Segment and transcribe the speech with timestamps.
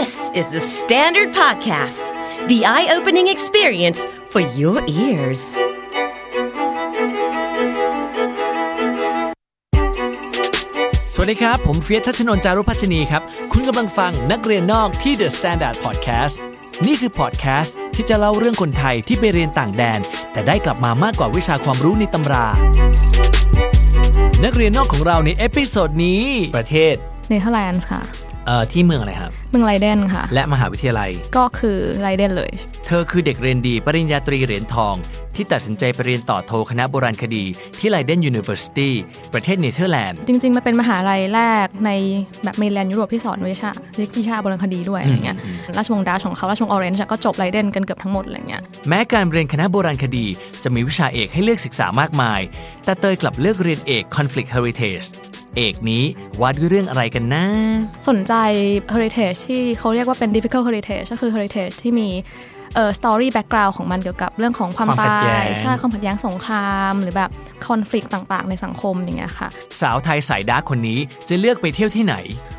[0.00, 2.04] This is The Standard Podcast,
[2.48, 4.00] the eye opening experience
[4.32, 5.42] for your ears.
[11.14, 16.36] สวัสดีครับ ผมเฟิร์สธัชนนท์จารุพัชนีครับ คุณกำลังฟังนักเรียนนอกที่ The Standard Podcast
[16.86, 20.00] นี่คือพอดแคสต์ที่จะเล่าเรื่องคนไทยที่ไปเรียนต่างแดน
[20.32, 22.46] แต่ได้กลับมามากกว่าวิชาความรู้ในตำรา
[24.44, 26.24] นักเรียนนอกของเราใน episode นี้
[26.56, 26.94] ประเทศ
[27.28, 32.50] เนเธอร์แลนด์ค่ะเอ่อที่เมืองอะไรครับเมืองไลเดนค่ะ และมหาวิทยาลัย ก็คือไลเดนเลย
[32.86, 34.94] เธอคือเด็กเรียนดีปริญญาตรีเหรียญทอง
[35.36, 37.44] ที่ตัดสินใจไปเรียนต่อโทคณะโบราณคดี
[37.78, 38.90] ที่ไลเดน University
[39.34, 41.90] ประเทศเนเธอร์แลนด์ จริงๆ มันเป็นมหาลัยแรกใน
[42.44, 43.70] แบบ mainland ยุโรปที่สอนวิชา
[44.18, 45.36] วิชาโบราณคดีด้วยอะไรเงี้ย
[45.76, 50.26] ราชวงศ์ดัชของเขาราชวงศ์ออเรนจ์ก็จบไลเดนกันเกือบทั้งหมดอะไรเงี้ยแม้การเรียนคณะโบราณคดี
[50.62, 52.40] จะมีวิชาเอกให้เลือกศึกษามากมาย
[52.84, 55.06] แต่เตยกลับเลือกเรียนเอก Conflict Heritage
[55.56, 56.04] เอกนี้
[56.40, 57.44] ว่าด้วยเรื่องอะไรกันนะ
[58.08, 58.34] สนใจ
[58.92, 62.08] heritage ที่เขาเรียกว่าเป็น difficult heritage ก็คือ heritage ที่มี
[62.74, 67.30] เอ่อ story background ของมันเกี่ยวกับเรื่องของความตายใช่ความขัดแย้งสงคราม หรือแบบ
[67.66, 69.48] conflict ต่างๆ ในสังคมอย่างเงี้ยค่ะ
[69.80, 72.16] สาวไทยสาย dark คนนี้จะเลือกไปเที่ยวที่ไหน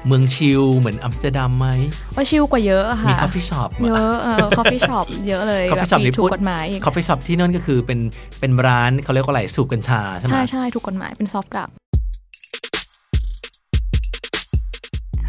[0.08, 1.68] เมือง chill เหมือนอัมสเตอร์ดัมไหม
[2.16, 8.00] ว่า chill กว่าเยอะอะมีค่ะ coffee shop เยอะเออ coffee shop เยอะเลยแบบ coffee shop ที่ถูกกฎหมายอีกคอฟฟี่ช็อปที่นั่นก็คือเป็น
[8.40, 11.70] เป็นร้านเขาเรียกว่าอะไรสูบกัญชาใช่ไหมใช่ใช่ถูกกฎหมายเป็น soft drug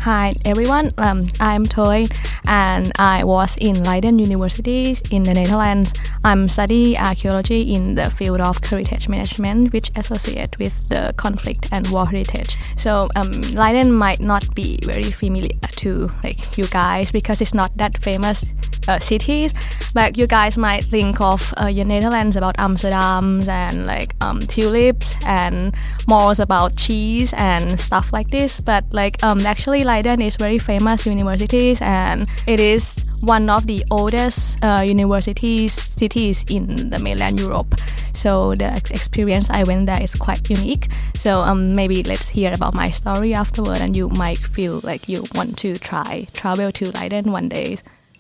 [0.02, 2.06] Hi everyone, um, I'm Toy
[2.44, 5.92] and I was in Leiden University in the Netherlands.
[6.24, 11.88] I'm studying archaeology in the field of heritage management, which associate with the conflict and
[11.88, 12.56] war heritage.
[12.76, 17.70] So um, Leiden might not be very familiar to like you guys because it's not
[17.76, 18.44] that famous
[18.88, 19.52] uh, cities.
[19.94, 25.14] But you guys might think of uh, your Netherlands about Amsterdam and like um, tulips
[25.26, 25.74] and
[26.08, 28.60] malls about cheese and stuff like this.
[28.60, 33.84] But like um, actually Leiden is very famous universities and it is one of the
[33.90, 37.74] oldest uh, universities cities in the mainland Europe.
[38.14, 40.88] So the experience I went there is quite unique.
[41.18, 45.24] So um, maybe let's hear about my story afterward, and you might feel like you
[45.34, 47.78] want to try travel to Leiden one day.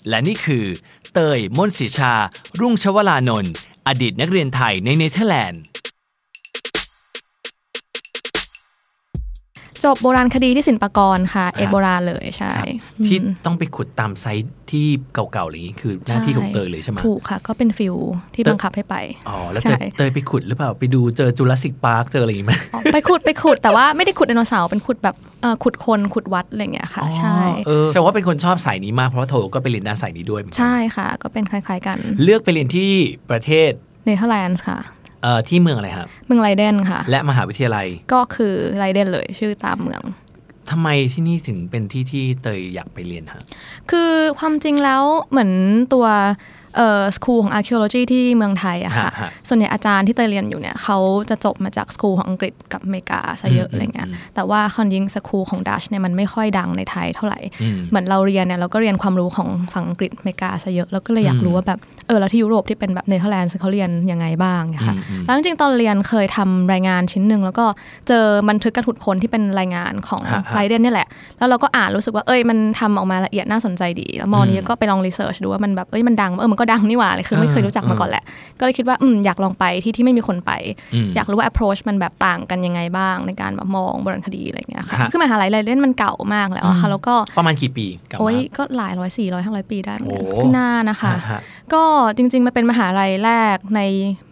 [0.08, 0.64] และนี่คือ
[1.12, 2.12] เตยมนต์ศรีชา
[2.60, 3.52] รุ่งชวลานนท์
[3.88, 5.62] อดีตนักเรียนไทยในเนเธอร์แลนด์
[9.84, 12.52] จบโบราณคดีที่ศิลปากรค่ะ เอกโบราณเลยใช่
[13.06, 17.94] ที่ต้องไปขุดตาม site ที่เก่าๆอย่างนี้คือหน้าที่ของเตยเลยใช่ไหมถูกค่ะ ก็เป็น field
[18.34, 18.94] ที่บังคับให้ไป
[19.28, 25.31] อ๋อ แล้วเตใช่ยเตยไปขุดหรือเปล่า ไปดูเจอ Jurassic Park เจออะไรอย่างงี้ไหมอ๋อไปขุดไปขุดแต่ว่าไม่ได้ขุดไดโนเสาร์เป็นขุดแบบเอ่อ
[25.64, 32.90] ขุดคนขุดวัดอะไรอย่างเงี้ยค่ะ ใช่เออแสดงว่าเป็นคนชอบสายนี้มากเพราะว่าโทก็ไปเรียนด้านสายนี้ด้วยเหมือนกันใช่ค่ะ ก็เป็นคล้าย ๆกัน เลือกไปเรียนที่
[33.30, 33.70] ประเทศ
[34.04, 34.78] เนเธอร์แลนด์ค่ะ
[35.22, 40.02] เอ่อที่เมืองอะไรครับ เมืองไลเดนค่ะ และมหาวิทยาลัยก็คือไลเดนเลยชื่อตามเมือง
[40.70, 43.42] ทำไมที่นี่ถึงเป็นที่ที่เตยอยากไปเรียนฮะ
[43.90, 45.52] คือความจริงแล้วเหมือน
[45.94, 46.06] ตัว
[46.76, 50.98] เอ่อสคูลของ archaeology ที่เมืองไทยอะค่ะ ฮะฮะ ส่วนใหญ่อาจารย์ที่เตยเรียนอยู่เนี่ยเขา
[51.30, 67.66] จะจบมาจาก school ของอังกฤษกับอเมริกาซะเยอะอืมอะไรเงี้ยอืมแต่ว่าคอนยิง school ของดัชเนี่ยมันไม่ค่อยดังในไทยเท่าไหร่ อืม เหมือนเราเรียนเนี่ยเราก็เรียนความรู้ของฝั่งอังกฤษอเมริกาซะเยอะ แล้วก็เลยอยากรู้ว่าแบบเออแล้วที่ยุโรปที่เป็นแบบเนเธอร์แลนด์เขาเรียนยังไงบ้างเนี่ยค่ะอืมอืมแล้วจริงๆตอนเรียนเคยทำรายงานชิ้นหนึ่งแล้วก็
[68.08, 78.24] เจอบันทึกการขุดค้นที่เป็นรายงานของฮะฮะ Leiden เนี่ยแหละ แล้วเราก็อ่านรู้สึกว่าเอ้ยมันทำออกมาละเอียดน่าสนใจดี แล้วมอนี้ก็ไปลอง research ดูว่ามันแบบเอ้ยมันดังเออมันก็ดังนี่หว่าเลยคือไม่เคยรู้จักมาก่อนแหละ
[78.58, 80.52] ก็เลยคิดว่าอืมอยากลองไปที่ที่ไม่มีคนไป
[80.94, 91.40] อืมอยากรู้ว่า approach มันแบบต่างกันยังไงบ้างในการแบบมองโบราณคดีอะไรอย่างเงี้ยค่ะฮะคือมหาลัย Leiden มันเก่ามากแล้วอะค่ะแล้วก็ประมาณกี่ปีกลับโอ้ยมาก็หลายร้อยสี่ร้อยห้าร้อยปีได้เหมือนกันโอ้ขึ้นหน้านะคะฮะฮะ
[91.74, 91.84] ก็
[92.16, 93.80] จริง ๆ มันเป็นมหาลัยแรกใน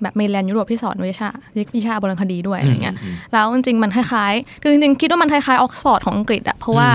[0.02, 1.28] แบบ mainland ยุโรปที่สอนวิชา
[1.76, 6.88] วิชาโบราณคดีด้วยอะไรเงี้ยอืมแล้วจริงๆมันคล้ายๆคือจริงๆคิดว่ามันคล้ายๆออกซฟอร์ดของอังกฤษอะเพราะว่า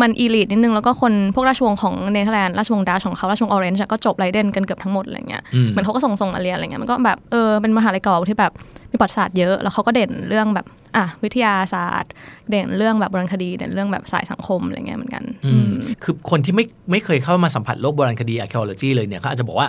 [0.00, 8.52] มัน elite นิดนึงแล้วก็คนพวกราชวงศ์ของเนเธอร์แลนด์ราชวงศ์ดัชของเขาราชวงศ์ Orange ก็จบ Leiden กันเกือบทั้งหมดอะไรเงี้ยอืมเหมือนเขาก็ส่งส่งๆมาเรียนอะไรเงี้ยมันก็แบบเออเป็นมหาลัยเก่าที่แบบ
[8.92, 10.66] มีประวัติศาสตร์เยอะ แล้วเขาก็เด่นเรื่องแบบ
[10.96, 12.10] อะวิทยาศาสตร์
[12.50, 19.68] เด่นเรื่องแบบโบราณคดี เด่นเรื่องแบบสายสังคมอะไรเงี้ยเหมือนกันอือืมมคือคนที่ไม่ไม่เคยเข้ามาสัมผัสโลกโบราณคดี archaeology เลยเนี่ยเขาอาจจะบอกว่า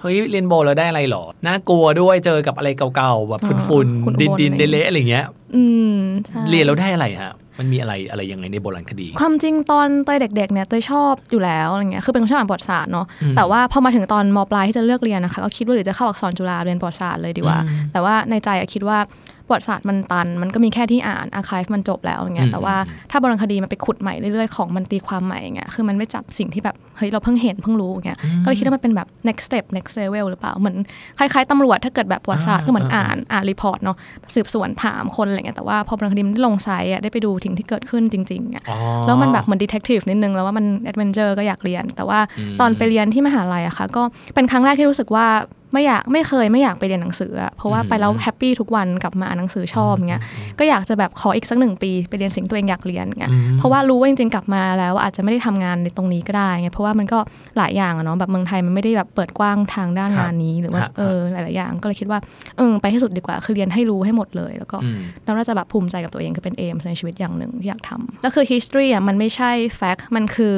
[0.00, 5.26] เฮ้ยเรียนโบแล้วได้อะไรหรอ น่ากลัวด้วยเจอกับอะไรเก่าๆ แบบอ๋อฝุ่นขุ่นๆ ดินๆดินอะไรเละๆอะไรเงี้ย
[5.56, 5.62] อื
[5.96, 18.98] มใช่เรียนแล้วได้อะไรฮะ มันมีอะไรอะไรยังไงในโบราณคดี ความจริงตอนเตยเด็กๆเนี่ยเตยชอบอยู่แล้วอะไรเงี้ยคือเป็นคนชอบอ่านประวัติศาสตร์เนาะอืมแต่ว่าพอมาถึงตอนมปลายที่จะเลือกเรียนนะคะก็คิดว่าหรือจะเข้าอักษรจุฬาเรียนประวัติศาสตร์เลยดีกว่าอืมแต่ว่าในใจอะคิดว่า
[19.46, 22.76] ประวัติศาสตร์มันตัน มันก็มีแค่ที่อ่านอาคายมันจบแล้วอย่างเงี้ยแต่ว่า
[23.10, 30.76] ถ้าโบราณคดีมันไปขุดใหม่เรื่อยๆของมันตีความใหม่อย่างเงี้ยคือมันไม่จับสิ่งที่แบบเฮ้ยเราเพิ่งเห็นเพิ่งรู้อย่างเงี้ยก็เลยคิดว่ามันเป็นแบบ next step next level หรือเปล่าเหมือน
[31.18, 33.96] คล้ายๆตำรวจถ้าเกิดแบบประวัติศาสตร์ก็เหมือนอ่านอ่าน report เนาะ
[34.34, 42.20] สืบสวนถามคนอะไรเงี้ยแต่ว่าพอโบราณคดีมันได้ลง site อะได้ไปดูสิ่งที่เกิดขึ้นจริงๆอะอ๋อแล้วมันแบบเหมือน detective นิดนึงแล้วว่ามัน adventure ก็อยากเรียน แต่ว่า
[42.60, 44.02] ตอนไปเรียนที่มหาลัยอะค่ะก็
[44.34, 45.26] เป็นครั้งแรกที่รู้สึกว่า
[45.74, 50.22] ไม่อยากไม่เคยไม่อยากไปเรียนหนังสืออะเพราะว่าไปแล้วแฮปปี้ทุกวันกลับมาอ่านหนังสือชอบเงี้ย
[50.58, 57.18] ก็อยากจะแบบขออีกสักหนึ่งปีไปเรียนสิ่งตัวเองอยากเรียนเงี้ยเพราะว่ารู้ว่าจริงๆกลับมาแล้วอาจจะไม่ได้ทำงานในตรงนี้ก็ได้ไงเพราะว่ามันก็
[57.56, 62.18] หลายอย่างอะเนาะแบบเมืองไทยมันไม่ได้แบบเปิดกว้างทางด้านครับงานนี้หรือว่าครับเออหลายๆอย่างก็เลยคิดว่า
[62.56, 69.50] เออไปให้สุดดีกว่าคือเรียนให้รู้ให้หมดเลย แล้วก็อืมแล้วน่าจะแบบภูมิใจกับตัวเองคือเป็นเอมในชีวิตอย่างหนึ่งที่อยากทำแล้วคือ history อะมันไม่ใช่
[69.80, 70.56] fact มันคือ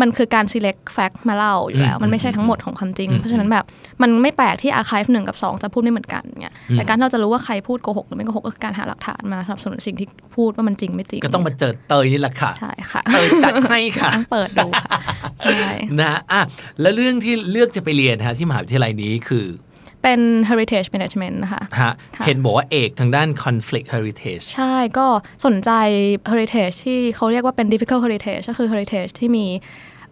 [0.00, 3.64] มันคือการ select fact มาเล่าอยู่แล้ว มันไม่ใช่ทั้งหมดของความจริง เพราะฉะนั้นแบบ
[4.02, 14.90] มันไม่แปลกที่ archive หนึ่งกับสองจะพูดไม่เหมือนกันเนี่ยแต่การที่เราจะรู้ว่าใครพูดโกหกหรือไม่โกหกก็คือการหาหลักฐานมาสนับสนุนสิ่งที่พูดว่ามันจริงไม่จริง ก็ต้องมาเจอเตยนี่แหละค่ะใช่ค่ะเตยจัดให้ค่ะต้องเปิดดูค่ะ
[15.40, 16.40] ใช่นะฮะอะ
[16.80, 19.44] แล้วเรื่องที่เลือกจะไปเรียนฮะที่มหาวิทยาลัยนี้คือ
[20.02, 25.06] เป็น heritage management นะคะฮะค่ะเห็นบอกว่าเอกทางด้าน conflict heritage ใช่ก็
[25.46, 25.70] สนใจ
[26.30, 29.46] heritage ที่เขาเรียกว่าเป็น difficult heritage ก็คือ heritage ที่มี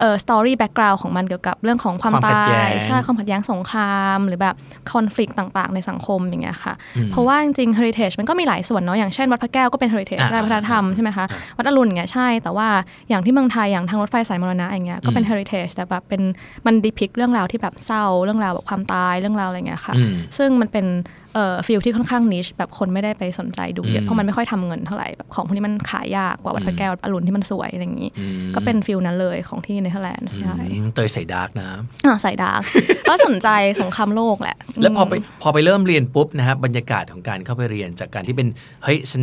[0.00, 4.54] เอ่อ story background ของมันเกี่ยวกับเรื่องของความความขัดตาแย้ยงใช่ความขัดแย้งสงคราม หรือแบบ
[4.92, 6.74] conflict ต่างๆ ในสังคมอย่างเงี้ยค่ะ
[7.12, 11.26] เพราะว่าจริงๆ heritage มันก็มีหลายส่วนเนาะอย่างเช่นวัดพระแก้วก็เป็น heritage อ่าด้านวัฒนธรรมใช่ไหมคะ
[11.56, 12.68] วัดอรุณอย่างเงี้ยใช่ แต่ว่า
[13.08, 16.22] อย่างที่เมืองไทยอย่างทางรถไฟสายมรณะอย่างเงี้ยก็เป็น heritage แต่แบบเป็น
[16.66, 20.86] มันดีพิกเรื่องราวที่แบบเศร้าเรื่องราวแบบความตายเรื่องราวอะไรเงี้ยค่ะอืมซึ่งมันเป็น
[21.34, 31.70] เอ่อ field ที่ค่อนข้าง niche แบบคนไม่ได้ไปสนใจดูเยอือะมเพราะมันไม่ค่อยทำเงินเท่าไหร่แบบของพวกนี้มันขายยากกว่าวัดพระแก้ววัดอรุณที่มันสวยอะไรอย่างนี้อืมก็เป็น field นั้นเลยของที่เนเธอร์แลนด์ใช่อืมเตยสาย dark นะ
[32.06, 32.62] อ่าสาย dark
[33.08, 33.48] ก็สนใจ
[33.80, 38.48] สงครามโลกแหละ แล้วพอไปมพอไปเริ่มเรียนปุ๊บนะฮะบรรยากาศของการเข้าไปเรียนจากการที่เป็น
[38.84, 39.22] เฮ้ยฉัน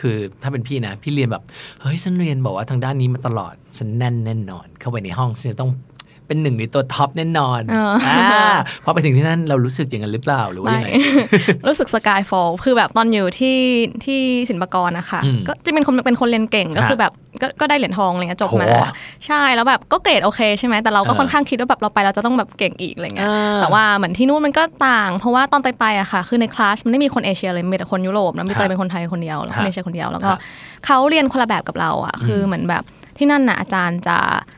[0.00, 1.42] คือถ้าเป็นพี่นะ พี่เรียนแบบ
[1.80, 5.70] เฮ้ย ฉันเรียนบอกว่าทางด้านนี้มาตลอด ฉันแน่นแน่นอน เข้าไปในห้องฉันจะต้อง
[6.32, 10.90] เป็นหนึ่งในตัวท็อปแน่นอนเอออ่าพอไปถึงที่นั่นเรารู้สึกอย่างนั้นหรือเปล่าหรือว่าไม่ยังไง
[11.68, 13.58] รู้สึกสกายฟอลคือแบบตอนอยู่ที่
[14.04, 14.20] ที่
[14.50, 17.12] ศิลปากรนะคะอืมก็จะเป็นคนเป็นคนเรียนเก่งก็ฮะคือแบบ
[17.42, 18.76] ก็ก็ได้เหรียญทองอะไรเงี้ยจบมาโห
[19.26, 30.38] ใช่แล้วแบบก็เกรดโอเคใช่ไหมแต่เราก็เออค่อนข้างคิดว่าแบบเราไปเราจะต้องแบบเก่งอีกอะไรเงี้ยเออแต่ว่าเหมือนที่นู่นมันก็ต่าง เพราะว่าตอนไปไปอะค่ะ คือในคลาสมันไม่มีคนเอเชียเลยมีแต่คนยุโรปนะมีเตยเป็นคนไทยคนเดียวแล้วคนเอเชียคนเดียวแล้วก็ฮะ
[30.86, 32.82] เขาเรียนคนละแบบกับเราอะคือเหมือนแบบ
[33.18, 34.16] ที่นั่นน่ะอาจารย์จะ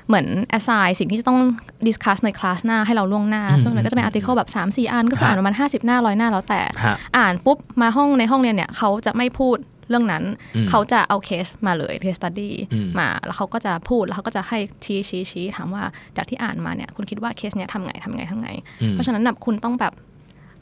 [0.08, 0.26] เหมือน
[0.58, 1.38] assign สิ่งที่จะต้อง
[1.86, 9.58] discuss ในคลาสหน้าให้เราล่วงหน้าส่วนใหญ่ก็จะเป็น article แบบ 3 4 อัน ก็คืออ่านประมาณ50 หน้าร้อยหน้าแล้วแต่ฮะอ่านปุ๊บมาห้องในห้องเรียนเนี่ยเขาจะไม่พูด
[9.88, 10.24] เรื่องนั้น
[10.56, 15.84] อืมเขาจะเอาเคสมาเลย case study อืมมาแล้วเขาก็จะพูดแล้วเขาก็จะให้ชี้ชี้ชี้ถามว่า
[16.16, 18.48] จากที่อ่านมาเนี่ยคุณคิดว่าเคสเนี้ยทำไงทำไงทำไง
[18.82, 19.92] อืมเพราะฉะนั้นแบบคุณต้องแบบ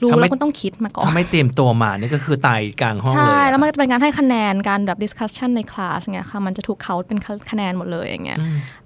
[0.02, 7.19] รู้ถ้าไม่แล้วคุณต้องคิดมาก่อนถ้าไม่เตรียมตัวมานี่ก็คือตายกลางห้องเลย ใช่อะแล้วมันก็จะเป็นการให้คะแนนการแบบ discussion ในคลาสเงี้ยค่ะ มันจะถูกเขาเป็น
[7.50, 8.38] คะแนนหมดเลยอย่างเงี้ย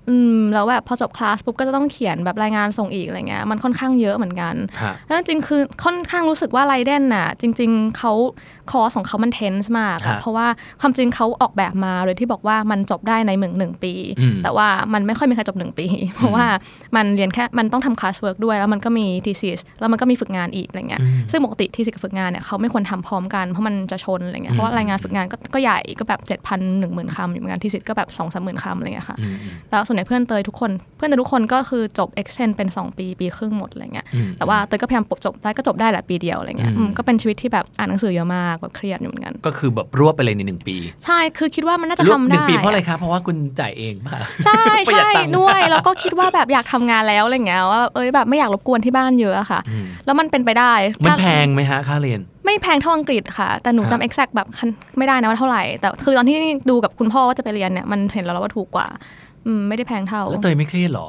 [0.08, 8.12] อืมแล้วแบบพอจบคลาสปุ๊บก็จะต้องเขียนแบบรายงานส่งอีกอะไรเงี้ยมันค่อนข้างเยอะเหมือนกันฮะแล้วจริงๆคือค่อนข้างรู้สึกว่า Leiden น่ะ จริง ๆเขา
[8.70, 10.46] คอร์สของเขามัน tense มากอะฮะเพราะว่า
[10.80, 15.86] ความจริงเขาออกแบบมาโดยที่บอกว่ามันจบได้ในหนึ่งหนึ่งปีอืมแต่ว่ามันไม่ค่อยมีใครจบหนึ่งปี
[16.16, 16.46] เพราะว่า
[16.96, 50.72] มันเรียนแค่มันต้องทำ classwork ด้วยแล้วมันก็มี thesis แล้วมันก็มีฝึกงานอีกอะไรเงี้ยซึ่งปกติที่สิกับฝึกงานเนี่ยเขาไม่ควรทำพร้อมกันเพราะมันจะชนอะไรเงี้ยเพราะว่ารายงานฝึกงานก็ก็ใหญ่ก็แบบเจ็ดพันหนึ่งหมื่นคำอยู่เหมือนกันที่สิก็แบบสองสามหมื่นคำอะไรเงี้ยค่ะอืมอืมแล้วส่วนใหญ่เพื่อนเตยทุกคน เพื่อนเตยทุกคนก็คือจบ extend เป็น 2 ปี ปีครึ่งหมดอะไรเงี้ยอืมแต่ว่าเตยก็พยายามปบจบได้ก็จบได้แหละปีเดียวอะไรเงี้ยอืมอืมก็เป็นชีวิตที่แบบอ่านหนังสือเยอะมากแบบเครียดอยู่เหมือนกัน ก็คือแบบรวบไปเลยในหนึ่งปี ใช่คือคิดว่ามันน่าจะรวบทำหได้นึ่งปีเพราะอะไรครับเพราะว่าคุณจ่ายเองป่ะใช่ประหยัดใช่ตังค์ด้วยแล้วก็คิดว่าแบบอยากทำงานแล้วอะไรเงี้ยว่าเอ้ยแบบไม่อยากรบกวนที่บ้านเยอะอะค่ะอืมแล้วมันเป็นไปได้
[51.04, 56.38] มันถ้าแพงไหมฮะค่าเรียนไม่แพงเท่าอังกฤษค่ะ แต่หนูครับจำ exact แบบคันไม่ได้นะว่าเท่าไหร่ แต่คือตอนที่
[56.70, 59.25] ดูกับคุณพ่อว่าจะไปเรียนเนี่ย มันเห็นแล้วว่าถูกกว่าอืม
[59.68, 61.08] ไม่ได้แพงเท่า แล้วเตยไม่เครียดเหรอ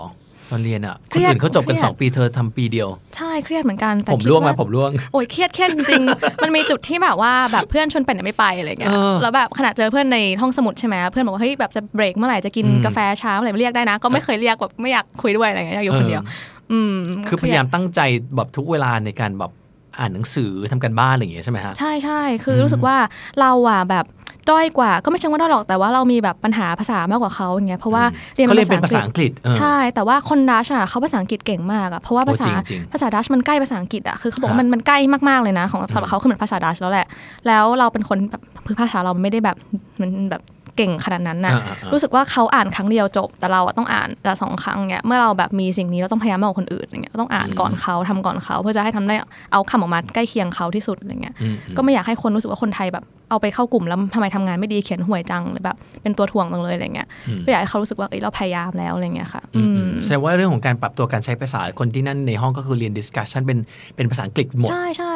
[0.52, 16.24] ตอนเรียนอะเคคนรียดอื่นเขาจบกันเครียดสองปีเธอทำปีเดียว ใช่เครียดเหมือนกันแต่ผมคิดร่วงไหมว่าผมร่วง โอ้ยเครียดเครียดจริงๆมันมีจุดที่แบบว่าแบบเพื่อนชวนไปไหนไม่ไปอะไรเงี้ยเออแล้วแบบขณะเจอเพื่อนในห้องสมุดใช่ไหมเพื่อนบอกว่าเฮ้ยแบบจะเบรกเมื่อไหร่จะกินอืมกาแฟเช้าเมื่อไหร่เรียกได้นะ ก็ไม่เคยเรียกแบบไม่อยากคุยด้วยอะไรเงี้ยอยากอยู่คนเดียว
[16.72, 16.96] อืม
[17.28, 18.00] คือพยายามตั้งใจ
[18.36, 19.52] แบบทุกเวลาในการแบบ
[20.00, 22.96] อ่านหนังสือทำกันบ้านอะไรอย่างเงี้ยใช่ไหมฮะใช่ใช่คือรู้สึกว่า
[23.40, 24.06] เราอะแบบ
[24.52, 28.04] ด้อยกว่า ก็ไม่ใช่ว่าด้อยหรอกแต่ว่าเรามีแบบปัญหาภาษามากกว่าเขาอย่างเงี้ยเพราะว่า
[28.36, 34.98] เรียนเขาเรียนเป็นภาษาอังกฤษเออใช่ แต่ว่าคนดัชอะเขาภาษาอังกฤษเก่งมากอะเพราะว่าภาษาโอ้จริงๆภาษาดัชมันใกล้ภาษาอังกฤษอะคือเขาบอกฮะว่ามันมันใกล้
[35.30, 37.08] มากๆเลยนะของสำหรับเขาคือเหมือนภาษาดัชแล้วแหละ
[37.48, 39.58] แล้วเราเป็นคนแบบคือภาษาเราไม่ได้แบบ
[40.02, 40.42] มันแบบ
[40.78, 49.16] เก่งขนาดนั้นน่ะอ่าอ่าอ่ารู้รู้สึกว่าเขาอ่านครั้งเดียวจบ แต่เราอะต้องอ่านแต่สองครั้งเนี้ยเมื่อเราแบบมีสิ่งนี้เราต้องพยายามมากกว่าคนอื่นอย่างเงี้ยต้องอ่านก่อนเขาทำก่อนเขาเพื่อจะให้ทำได้
[49.54, 63.60] เอาคำออกมาใกล้เคียงเขาที่สุดอะไรเงี้ยอืมอืมก็ไม่อยากให้คนรู้สึกว่าคนไทยแบบเอาไปเข้ากลุ่มแล้วทำไมทำงานไม่ดีเขียนห่วยจังหรือแบบเป็นตัวถ่วงจังเลยอะไรเงี้ยอืมก็อยากให้เขารู้สึกว่าเอ้ยเราพยายามแล้วอะไรเงี้ยค่ะอืมอือืมมแสดงว่าเรื่องของการปรับตัวการใช้ภาษาคนที่นั่นในห้องก็คือเรียน discussion เป็น
[63.96, 65.16] เป็นภาษาอังกฤษหมด ใช่ใช่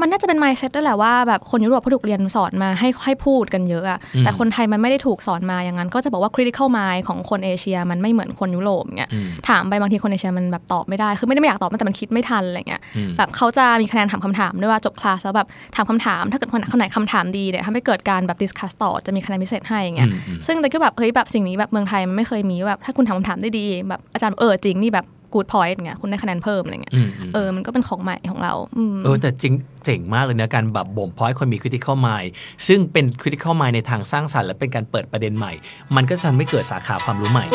[0.00, 31.96] มันน่าจะเป็น mindset ด้วยแหละว่าแบบคนยุโรปเขาถูกเรียนสอนมาให้ให้พูดกันเยอะอะอืมแต่คนไทยมันไม่ได้ถูกสอนมาอย่างนั้น ก็จะบอกว่า critical mind ของคนเอเชีย มันไม่เหมือนคนยุโรปเงี้ยอืมถามไปบางทีคนเอเชียมันแบบตอบไม่ได้ คือไม่ได้ไม่อยากตอบมันแต่มันคิดไม่ทันอะไรเงี้ยอืมแบบเขาจะมีคะแนนถามคำถามด้วยว่าจบคลาสแล้วแบบถามคำถามถ้าเกิดคนไหนคนไหนคำถามดีเนี่ยทำให้เกิดการแบบ discuss ต่อจะมีคะแนนพิเศษให้อย่างเงี้ยอืมอืมซึ่งแต่ก็แบบเฮ้ยแบบสิ่งนี้แบบเมืองไทยมันไม่เคยมีแบบถ้าคุณถามคำถามได้ดีแบบอาจารย์เออจริงนี่แบบ good point เงี้ยคุณได้คะแนนเพิ่มอะไรเงี้ยอืมอืมเออมันก็เป็นของใหม่ของเราอืมเออแต่จริงเจ๋งมากเลยนะการแบบบ่มเพาะให้คนมี critical
[32.06, 32.30] mind
[32.66, 35.52] ซึ่งเป็น critical mind ในทางสร้างสรรค์และเป็นการเปิดประเด็นใหม่
[35.96, 37.46] มันก็จะทำให้เกิดสาขาความรู้ใหม่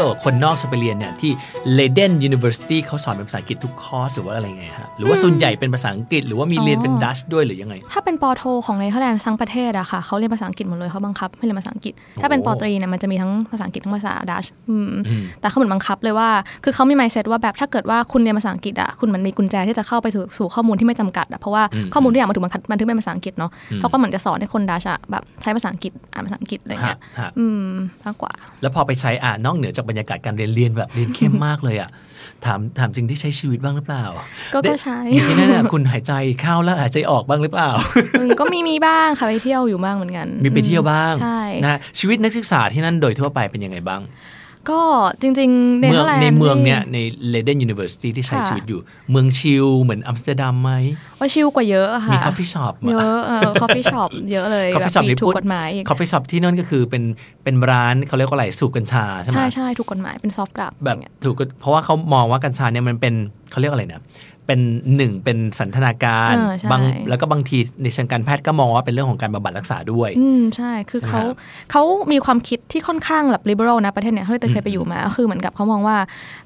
[0.00, 1.32] ถ้าเกิดคนนอกจะไปเรียนเนี่ยที่
[1.78, 16.28] Leiden University เขาสอนเป็นภาษาอังกฤษทุกคอร์สหรือว่าอะไรไงฮะหรือว่าส่วนใหญ่เป็นภาษาอังกฤษ หรือว่ามีเรียนเป็นอ๋อดัชด้วยหรือยังไง ถ้าเป็นปอโทของเนเธอร์แลนด์ทั้งประเทศอะค่ะเขาเรียนภาษาอังกฤษหมดเลยเขาบังคับให้เรียนภาษาอังกฤษ ถ้าเป็นปอตรีเนี่ยมันจะมีทั้งภาษาอังกฤษทั้งภาษาดัชอืมอืมแต่เขาเหมือนบังคับเลยว่า
[16.64, 27.70] คือเขามี mindset ว่าแบบถ้าเกิดว่าคุณเรียนภาษาอังกฤษอะคุณมันมีกุญแจที่จะเข้าไปสู่สู่ข้อมูลที่ไม่จำกัดอะเพราะว่าอืมข้อมูลทุกอย่างมันถูกบันทึกบันทึกเป็นภาษาอังกฤษเนาะอืมเขาก็เหมือนจะสอนให้คนดัชอะแบบใช้ภาษาอังกฤษอ่านภาษาอังกฤษอะไรเงี้ยฮะฮะอืม
[28.06, 31.90] มากกว่า แล้วพอไปใช้อ่านอกเหนือจากบรรยากาศการเรียนเรียนแบบเรียนเข้มมากเลยอะ
[32.44, 34.04] ถามถามจริงได้ใช้ชีวิตบ้างหรือเปล่า
[34.54, 37.70] ก็ได้ก็ใช้อยู่ที่นั่นน่ะคุณหายใจเข้าแล้วหายใจออกบ้างหรือเปล่า
[38.20, 44.00] อืมก็มีมีบ้างค่ะไปเที่ยวอยู่บ้างเหมือนกัน มีไปเที่ยวบ้างใช่นะชีวิตนักศึกษาที่นั่นโดยทั่วไปเป็นยังไงบ้าง
[44.70, 44.80] ก็
[45.22, 46.98] จริงๆเนเมืเธอองร์แลนด์ในเมืองเนี้ยใน
[47.32, 50.72] Leiden University ที่ใช้ค่ะชีวิตอยู่ เมืองชิลเหมือนอัมสเตอร์ดัมไหม
[51.18, 57.02] ว่าชิลกว่าเยอะอะค่ะ มี coffee shop เยอะเออ coffee shop เยอะเลย coffee แบบ shop มีนี่ถูพูกดกฎหมายอีก coffee shop ที่นั่นก็คือเป็น
[57.44, 63.14] เป็นร้านเขาเรียกว่าอะไรสูบกัญชาใช่ไหมใช่ใช่ถูกกฎหมายเป็น soft drug แบบอย่างเงี้ยถูกกฎเพราะว่าเขามองว่ากัญชาเนี่ยมันเป็น
[63.50, 64.02] เขาเรียกอะไรนะ
[64.50, 71.34] เป็นหนึ่งเป็นสันทนาการเออใช่บางแล้วก็บางทีในเชิงการแพทย์ก็มองว่าเป็นเรื่องของการบำบัดรักษาด้วย อืมใช่ คือใช่ไหมเขาครับ
[71.70, 75.96] เขามีความคิดที่ค่อนข้างแบบ liberal นะประเทศเนี้ยเท่าที่เตยเคยไปอยู่มาก็คือเหมือนกับเขามองว่า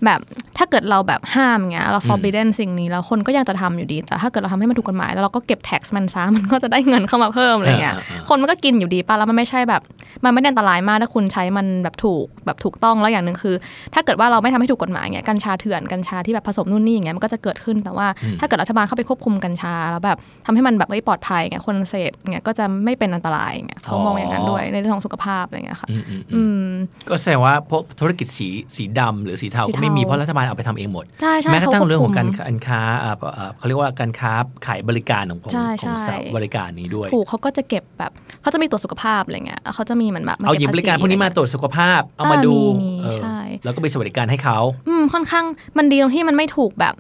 [0.05, 0.21] แบบ
[0.59, 9.83] ถ้าเกิดเราแบบห้ามอย่างเงี้ยเรา forbidden สิ่งนี้แล้วคนก็ยังจะทำอยู่ดี แต่ถ้าเกิดเราทำให้มันถูกกฎหมายแล้วเราก็เก็บ tax มันซะมันก็จะได้เงินเข้ามาเพิ่มอะไรเงี้ยอ่าอ่าอ่าคนมันก็กินอยู่ดีป่ะแล้วมันไม่ใช่แบบ
[10.25, 13.55] มันไม่ได้อันตรายมากถ้าคุณใช้มันแบบถูกแบบถูกต้องแล้วอย่างหนึ่งคือ
[13.95, 18.09] ถ้าเกิดว่าเราไม่ทำให้ถูกกฎหมายเงี้ยกัญชาเถื่อนกัญชาที่แบบผสมนู่นนี่อย่างเงี้ยมันก็จะเกิดขึ้นแต่ว่า
[18.41, 26.73] ถ้าเกิดรัฐบาลเข้าไปควบคุมกัญชา แล้วแบบทำให้มันแบบไม่ปลอดภัยเงี้ยคนเสพเงี้ยก็จะไม่เป็นอันตรายเงี้ยเขามองอย่างนั้นด้วยในเรื่องของสุขภาพอะไรเงี้ยค่ะอืมอืมอือืมม
[27.09, 34.33] ก็แสดงว่าพวกธุรกิจสีสีดำหรือสีเทาสีก็เทาไม่มีเพราะรัฐบาลเอาไปทำเองหมดใช่ใช่แม้กระทั่งเขาควบคุมเรื่องของการการค้าอ่าอ่าเขาเรียกว่าการค้า
[34.67, 44.59] ขายบริการของของใช่ของใช่บริการนี้ด้วยถูกเขาก็จะเก็บแบบเขาจะมีตรวจสุขภาพอะไรเงี้ยแล้วเขาจะมีเหมือนแบบมเอาหก็ยิบบริการพวกนี้มาตรวจสุขภาพเอามาอ่าดูมีมีเออใช่แล้วก็มีสวัสดิการให้เขา
[44.89, 45.45] อืมค่อนข้าง
[45.79, 46.95] มันดีตรงที่มันไม่ถูกแบบ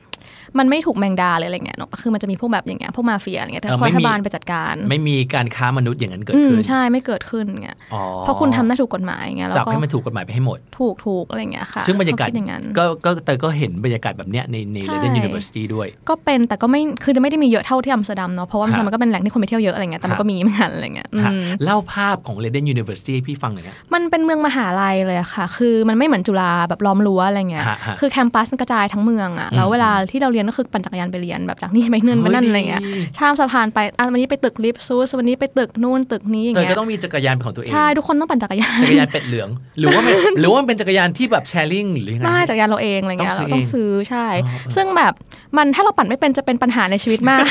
[0.59, 35.09] มันไม่ถูกแมงดาเลยอะไรเงี้ยเนอะคือมันจะมีพวกแบบอย่างเงี้ยพวกมาเฟียอะไรเงี้ยแต่เออพอไม่รัมีฐบาลไปจัดการ ไม่มีการค้ามนุษย์อย่างนั้นเกิดอืมขึ้นใช่ไม่เกิดขึ้นเงี้ยอ๋อเพราะคุณทำได้ถูกกฎหมายเงี้ยแล้วจับก็ให้มันถูกกฎหมายไปให้หมด ถูกถูกอะไรเงี้ยค่ะ ซึ่งบรรยากาศเขคิดอย่างนั้นก็ก็เตยก็เห็นบรรยากาศแบบเนี้ยในในใช่ Leiden University ด้วย ก็เป็นแต่ก็ไม่คือจะไม่ได้มีเยอะเท่าที่อัมสเตอร์ดัมเนาะเพราะว่าฮะมันก็เป็นแหล่งที่คนไปเที่ยวเยอะอะไรเงี้ยแต่มันฮะก็มีเหมือนกันอะไรเงี้ยอืค่ะมเล่าภาพของ Leiden University ให้พี่ฟังหน่อยนะมันเป็นเมืองมหาลัยเลยอะค่ะ คือมันไม่เหมือนจุฬาแบบล้อมรั้วอะไรเงี้ยฮะฮะคือ campus มันกระจายทั้งเมืองอะแล้วเวลาที่เราเรียนก็คือปั่นจักรยานไปเรียนแบบจากนี่ไปนั่นไปนั่นเฮ้ยอะไรเงี้ยดีข้ามสะพานไปอะวันนี้ไปตึก Lipsius
[35.19, 39.49] วันนี้ไปตึกนู่นตึกนี้อย่างเตยเงี้ก็ยต้องมีจักรยานเป็นของตัวเองใช่ทุกคนต้องปั่นจักรยานจักรยานเป็ดเหลือง
[39.79, 45.13] หรือว่ามันหรือว่ามันเป็นจักรยานที่แบบ sharing หรือยังไงไม่จักรยานเราเองอะไรเงี้ยต้องซื้อเราต้องซื้อใช่อ๋อเออซึ่งแบบ
[45.57, 47.45] มันถ้าเราปั่นไม่เป็นจะเป็นปัญหาในชีวิตมาก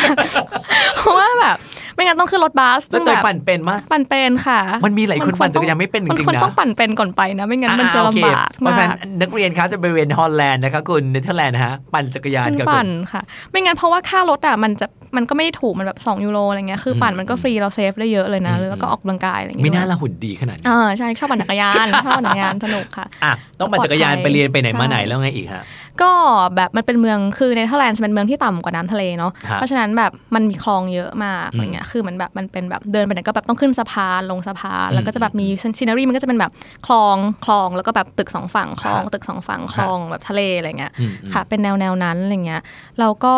[0.98, 1.58] เพราะว่าแบบ
[1.96, 13.22] ไม่งั้นต้องขึ้นรถบัสแล้วซึ่งเตยแบบปั่นเป็นมากปั่นเป็นค่ะ มันมีหลายคนปั่นจักรยานไม่เป็นจริงๆมันควนะต้องปั่นเป็นก่อนไปนะไม่งั้นมันจะอ่าโอเคลำบากเพราะมาฉะนั้นกนักเรียนเขาจะไปเรียนฮอลแลนด์นะคะคุณเนเธอร์แลนด์นะฮะปั่นจักรยานกับปั่นค่ะ
[13.52, 14.88] ไม่งั้นเพราะว่าค่ารถอะมันจะ
[15.18, 25.64] มันก็ไม่ได้ถูกมันแบบ2ยูโรอะไรเงี้ยคือปั่นมันก็ฟรีเรา save ได้เยอะเลยนะแล้วก็ออกกำลังกายอะไรอย่างไม่เงี้ยน่าละหุ่นดีขนาดนี้อ่าใช่ชอบปั่นจักรยานชอบปั่นจักรยานสนุกค่ะอะต้องปั่นจักรยานไปเรียนไปไหนมาไหนใช่แล้วไงอีกฮะ
[26.02, 26.12] ก็
[26.56, 35.48] แบบมันเป็นเมืองคือเนเธอร์แลนด์เป็นเมืองที่ต่ำกว่าน้ำทะเลเนาะฮะเพราะฉะนั้นแบบมันมีคลองเยอะมากอืมอะไรเงี้ยคือมันแบบมันเป็นแบบเดินไปไหนก็แบบต้องขึ้นสะพานลงสะพานแล้วก็จะแบบมี
[35.80, 36.52] scenery มันก็จะเป็นแบบ
[36.88, 42.62] คลองคลองแล้วก็แบบตึกสองฝั่งคลองฮะตึกสองฝั่งคลองแบบทะเลอะไรเงี้ยอืมอืมค่ะเป็นแนวแนวนั้นอะไรเงี้ย
[43.00, 43.36] แล้วก็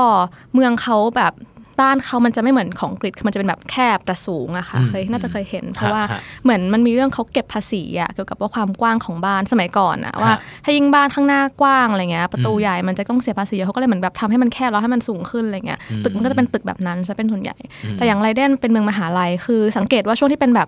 [0.54, 1.34] เมืองเขาแบบ
[1.82, 20.68] บ้านเขามันจะไม่เหมือนของกรีกคือมันจะเป็นแบบแคบแต่สูงอะค่ะอืมเคยน่าจะเคยเห็น เพราะว่าฮะเหมือนมันมีเรื่องเขาเก็บภาษีอะเกี่ยวกับว่าความกว้างของบ้านสมัยก่อนอะว่าฮะถ้ายิ่งบ้านข้างหน้ากว้างอะไรเงี้ยประตูอืมใหญ่มันจะต้องเสียภาษีเยอะเขาก็เลยเหมือนแบบทำให้มันแคบแล้วให้มันสูงขึ้นอะไรเงี้ยอืมตึกมันก็จะเป็นตึกแบบนั้นจะเป็นส่วนใหญ่อืมแต่อย่างไรเดนเป็นเมืองมหาลัยคือสังเกตว่าช่วงที่เป็นแบบ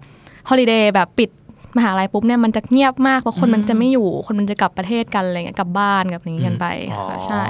[0.49, 1.29] ฮอลิเดย์แบบปิด
[1.77, 7.43] มหาลัยปุ๊บเนี่ยมันจะเงียบมากเพราะคนมันจะไม่อยู่คนมันจะกลับประเทศกันอะไรเงี้ยกลับบ้านกับอย่างนี้กันไปอ๋อค่ะใช่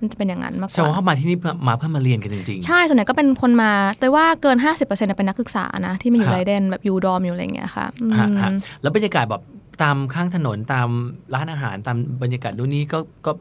[0.00, 8.50] มันจะเป็นอย่างนั้นมากกแสดงว่าว่าเข้ามาที่นี่เพื่อมาเพื่อมาเรียนกันจริงใช่ส่วนใหญ่ก็เป็นคนมา แต่ว่าเกิน 50%เป็นนักศึกษานะ ที่มาอยู่ฮะไรเดนแบบอยู่ดอมอยู่อะไรเงี้ยค่ะอืมๆฮะฮะ
[8.82, 9.42] แล้วบรรยากาศแบบ
[9.82, 10.88] ตามข้างถนนตาม
[11.34, 13.32] ร้านอาหารตามบรรยากาศดูนี้ก็ก็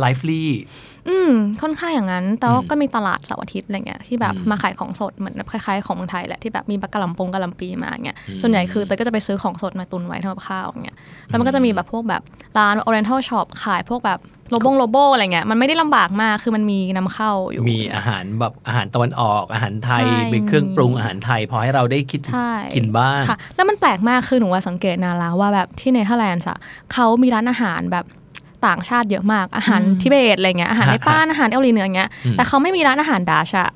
[0.00, 0.42] ไลฟ์ลี
[1.08, 1.30] อืม
[1.62, 12.22] ค่อนข้างอย่างนั้น แต่ว่าอืมก็มีตลาดเสาร์อาทิตย์อะไรเงี้ยที่แบบอืมมาขายของสดเหมือนแบบคล้ายๆของเมืองไทยแหละที่แบบมีปลากระหล่ำปงกระหล่ำปีมาเงี้ยอืมส่วนใหญ่คือเตยก็จะไปซื้อของสดมาตุนไว้ทำกับข้าวเงี้ย แล้วมันก็จะมีแบบพวกแบบ
[12.58, 26.58] ร้าน Oriental Shop ขายพวกแบบ โลโบงโลโบอะไรเงี้ยมันไม่ได้ลำบากมากคือมันมีนำเข้าอยู่มีอาหารแบบอาหารตะวันออกอาหารไทยใช่มีเครื่องปรุงอาหารไทย พอให้เราได้คิดใช่กินบ้างค่ะ แล้วมันแปลกมากคือหนูว่าสังเกตนานแล้วว่าแบบที่เนเธอร์แลนด์อะ
[26.92, 28.04] เขามีร้านอาหารแบบ
[28.66, 33.70] ต่างชาติเยอะมากอาหารทิเบตอะไรเงี้ยอาหารฮะในร้านอาหารเกาหลีเหนืออย่างเงี้ยอืมแต่เขาไม่มีร้านอาหารดัชอะ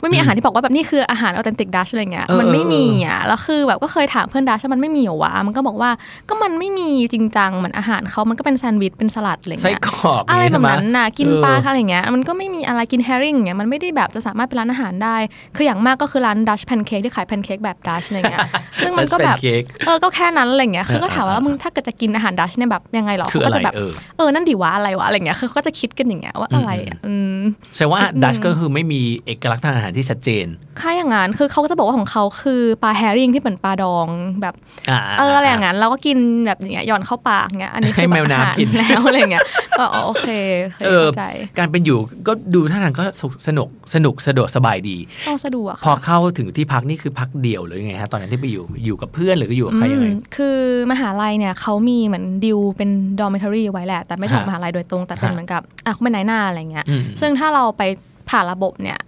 [0.00, 5.90] ไม่มีอาหารที่บอกว่าแบบนี่คืออาหาร authentic Dutch อะไรเงี้ยเออมันไม่เออมีอะแล้วคือแบบก็เคยถามเพื่อนดัชว่ามันไม่มีเหรอวะมันก็บอกว่า
[6.28, 15.16] ก็มันไม่มีจริงจังเหมือนอาหารเขามันก็เป็นแซนด์วิชเป็นสลัดอะไรไส้เงี้ยกรอกอะไรย่างแบงี้บใช่หมนั้นน่ะกินเออปลาอะไรอย่างเงี้ยมันก็ไม่มีอะไรกิน herring อย่างเงี้ยมันไม่ได้แบบจะสามารถเป็นร้านอาหารได้
[15.56, 18.48] คืออย่างมากก็คือร้านดัชแพนเค้กที่ขายแพนเค้กแบบดัชอะไรเงี้ย
[18.84, 27.40] ซึ่งมันก็แบบ Dutch pancake เออก็แค่นั้นอะไรเงี้ยคือก็ถามว่าเออแล้วมึงถ้าเกิดจะกินอาหารดัชเนี่ยแบบยังไงหรอคือเขาอะก็ไรจะแบบเออเออนั่นดีวะอะไรวะอะไรเงี้ยคือเขาก็จะคิดกันอย่างเงี้ยว่าอะไรอะอืม
[27.74, 30.46] แสดงว่าดัชก็คือไม่มีเอกลักษณ์ทางอาหารที่ชัดเจน
[30.80, 34.06] ค่ายอย่างนั้นคือเขาก็จะบอกว่าของเขาคือปลาแฮริงที่เหมือนปลาดอง
[34.42, 34.54] แบบ
[34.90, 39.44] อ่าเอออะไรอย่างนั้นเราก็กินแบบอย่างเงี้ยหย่อนเข้าปากเงี้ยอันนี้คือให้แมวบบอาหารน้ำกินแล้วอะไรเงี้ย
[39.78, 40.30] ก็อ๋อโอเค
[40.74, 41.24] เคยเออเข้าใจ
[41.58, 43.04] การเป็นอยู่ก็ดูท่าทางก็
[43.46, 44.96] สนุกสนุกสะดวกสบายดี
[45.28, 50.58] ต้องสะดวกพอค่ะเข้าถึงที่พักนี่คือพักเดี่ยวหรือยังไงฮะตอนนั้นที่ไปอยู่อยู่กับเพื่อนหรือก็อยู่กับใครยังไงอืมคือ
[50.92, 57.82] มหาลัยเนี่ยเขามีเหมือนดิวเป็น dormitory ไว้แหละแต่ไม่ใช่ของฮะมหาลัยโดยตรงแต่เป็นฮะเหมือนกับอะเขาเป็นนายหน้าอะไรเงี้ยอืมซึ่งถ้าเราไป
[58.30, 58.98] ผ่านระบบเนี่ย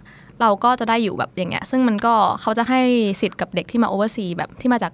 [0.41, 2.81] เราก็จะได้อยู่แบบอย่างเงี้ย ซึ่งมันก็เขาจะให้
[3.21, 4.91] สิทธิ์กับเด็กที่มา overseas แบบที่มาจาก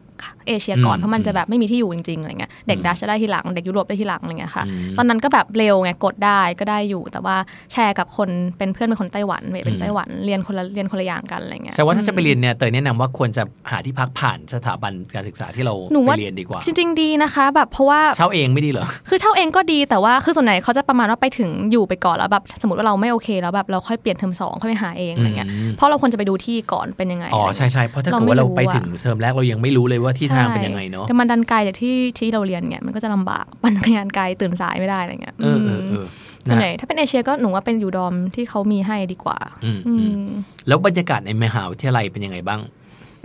[0.47, 7.35] เอเชียก่อนอืมเพราะมันจะแบบไม่มีที่อยู่จริงๆอะไรเงี้ยเด็กอืมดัตช์จะได้ทีหลังเด็กยุโรปได้ทีหลังอะไรเงี้ยค่ะอืมตอนนั้นก็แบบเร็วไงกดได้ก็ได้อยู่ แต่ว่า
[7.73, 36.05] แชร์กับคนเป็นเพื่อนเป็นคนไต้หวันเมย์เป็นไต้หวันเรียนคนละเรียนคนละอย่างกันอะไรเงี้ยแสดงว่าถ้าจะไปเรียนเนี่ยเตยแนะนำว่าควรจะหาที่พักผ่านสถาบันการศึกษาที่เราหนูไปว่าเรียนดีกว่า จริง ๆ ดีนะคะ แบบเพราะว่าเช่าเองไม่ดีเหรอคือเช่าเองก็ดีแต่ว่าคือส่วนใหญ่เขาจะประมาณว่าไปถึงอยู่ไปก่อนแล้วแบบสมมติว่าเราไม่โอเคแล้วแบบเราค่อยเปลี่ยนเทอมสองค่อยไปหาเองอะไรเงี้ยอืมเพราะเราควรจะไปดูที่ก่อนเป็นยังไงอ๋ออะไรใช่เงี้ยใช่เพราะถ้าเกิดว่าเราเราไม่รู้ไปถึงอะเทอมแรกเรายังไม่รู้เลยว่าที่ทางเป็นยังไงเนาะแต่มันดันไกลจากที่ที่เราเรียนเงี้ยมันก็จะลำบากปั่นจักรยานไกลตื่นสายไม่ได้อะไรเงี้ยเออเออเออ
[36.47, 40.27] ส่วนนะใหญ่ถ้าเป็นเอเชียก็หนูว่าเป็นอยู่ dorm ที่เขามีให้ดีกว่าอืมอือืมม
[40.67, 42.59] แล้วบรรยากาศในมหาวิทยาลัยเป็นยังไงบ้าง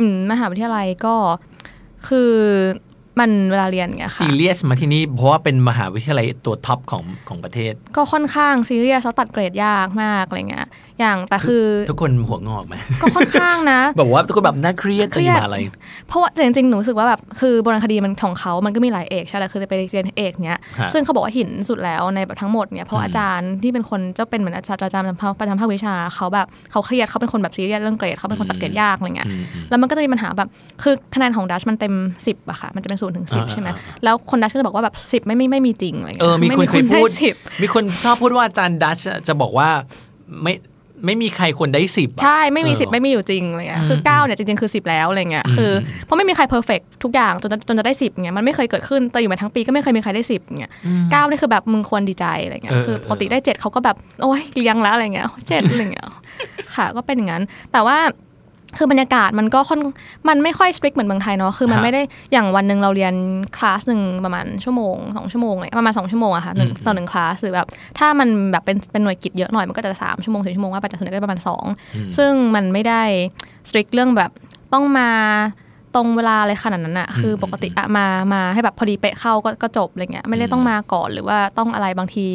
[0.01, 1.15] อืมมหาวิทยาลัยก็
[2.09, 2.33] คือ
[3.21, 10.67] มันเวลาเรียนเงี้ยซีค่ะเรียสมาที่นี่เพราะว่าเป็นมหาวิทยาลัยตัวท็อปของของประเทศ ก็ค่อนข้างซีเรียสแล้วตัดเกรดยากมากอะไรเงี้ย
[11.01, 15.63] อย่างแต่คือ ทุกคนหัวงอกไหมก็ค่อนข้างนะแบบว่าทุกคนแบบน่าเครียดเครียดกับมหาลัย
[16.09, 30.49] เพราะว่าจริงๆหนูรู้สึกว่าแบบคือโบราณคดีมันของเขามันก็มีหลายเอกใช่ไหมคือไปเรียนเอกเนี้ยฮะซึ่งเขาบอกว่าหินสุดแล้วในแบบทั้งหมดเนี่ยเพราะอืมอาจารย์ที่เป็นคนเจ้าเป็นเหมือนอาจารย์ประจำภาคประจำภาควิชาเขาแบบเขาเครียดเขาเป็นคนแบบซีเรียสเรื่องเกรดเขาเป็นคนตัดเกรดยากอะไรเงี้ยอืมอืมแล้วมันก็จะมีปัญหาแบบ
[30.83, 31.95] คือคะแนนของดัชมันเต็ม
[32.27, 39.69] 10อะค่ะมันจะเป็นศูนย์ถึงสิบอ่าใช่ไหมอ่าแล้วคนดัชก็จะบอกว่าแบบสิบไม่ไม่ไม่มีจริงอะไรเงี้เอยอมีไคนเคยได้พูดสิบมีคนชอบพูดว่าอาจารย์ดัชจะบอกว่า
[40.43, 40.55] ไม่
[41.07, 45.71] ไม่มีใครควรได้สิบอะใช่ไม่มีเออสิบไม่มีอยู่จริงอะไรเงี้ยอืมคือเก้าเนี่ยจริงๆคือสิบแล้วอะไรเงี้ยอืมคือ
[46.05, 50.73] เพราะไม่มีใครเพอร์เฟกทุกอย่างจนจะจนจะได้สิบเงี้ยมันไม่เคยเกิดขึ้นแต่อยู่มาทั้งปีก็ไม่เคยมีใครได้สิบเงี้ย
[51.11, 56.07] เก้านี่คือแบบมึงควรดีใจอะไรเงี้ยเออคือเออปกติได้เจ็ดเขาก็แบบโอ้ยเลี้ยงแล้วอะไรเงี้ยเจ็ดอะไรเงี้ย
[56.75, 57.99] ค่ะก็เป็นอย่างนั้นแต่ว่า
[58.77, 59.81] คือบรรยากาศมันก็ค่อน
[60.29, 62.03] มันไม่ค่อยสตริกเหมือนเมืองไทยเนาะคือมันฮะไม่ได้
[62.33, 63.15] อย่างวันหนึ่งเราเรียน
[63.57, 67.67] คลาสหนึ่งประมาณชั่วโมงสองชั่วโมงเลยประมาณสองชั่วโมงอะค่ะหนึ่งอืมต่อหนึ่งคลาสหรือแบบ
[67.99, 73.03] ถ้ามันแบบเป็นเป็นหน่วยกิจเยอะหน่อยมันก็จะสามชั่วโมงสี่ชั่วโมงว่าไปแต่ส่วนใหญ่ก็ประมาณสองอืมซึ่งมันไม่ได้
[73.69, 74.31] สตริกเรื่องแบบ
[74.73, 75.11] ต้องมา
[75.95, 82.27] ตรงเวลาอะไรขนาดนั้นอะคือปกติอะมามาให้แบบพอดีเป๊ะเข้าก็ก็จบอะไรเงี้ยไม่ได้ต้องมาก่อนหรือว่าต้องอะไรบางที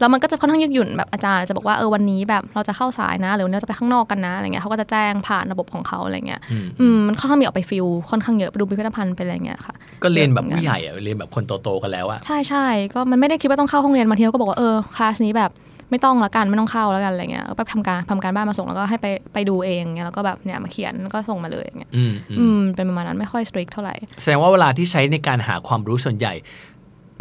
[0.00, 15.50] แล้วมันก็จะค่อนข้างยืดหยุ่นแบบอาจารย์จะบอกว่าเออวันนี้แบบเราจะเข้าสายนะ หรือวันนี้เราจะไปข้างนอกกันนะอะไรเงี้ยเขาก็จะแจ้งผ่านระบบของเขาอะไรเงี้ยอืมอืมมันค่อนข้างมีออกไปฟิลค่อนข้างเยอะไปดูพิพิธภัณฑ์ไปอะไรเงี้ยค่ะ ก็เรียนแบบผู้ใหญ่อะเรียนแบบคนโตๆกันแล้วอะใช่ใช่ก็มันไม่ได้คิดว่าต้องเข้าห้องเรียนบางทีเขาก็บอกว่าเออคลาสนี้แบบ
[15.90, 26.34] ไม่ต้องละกันไม่ต้องเข้าแล้วกันอะไรเงี้ยก็ไปทำการทำการบ้านมาส่งแล้วก็ให้ไปไปดูเองเงี้ยแล้วก็แบบเนี่ยมาเขียนแล้วก็ส่งมาเลยอย่างเงี้ยอืมอืมอืมเป็นประมาณนั้นไม่ค่อยสตริกเท่าไหร่แสดงว่าเวลาที่ใช้ในการหาความรู้ส่วนใหญ่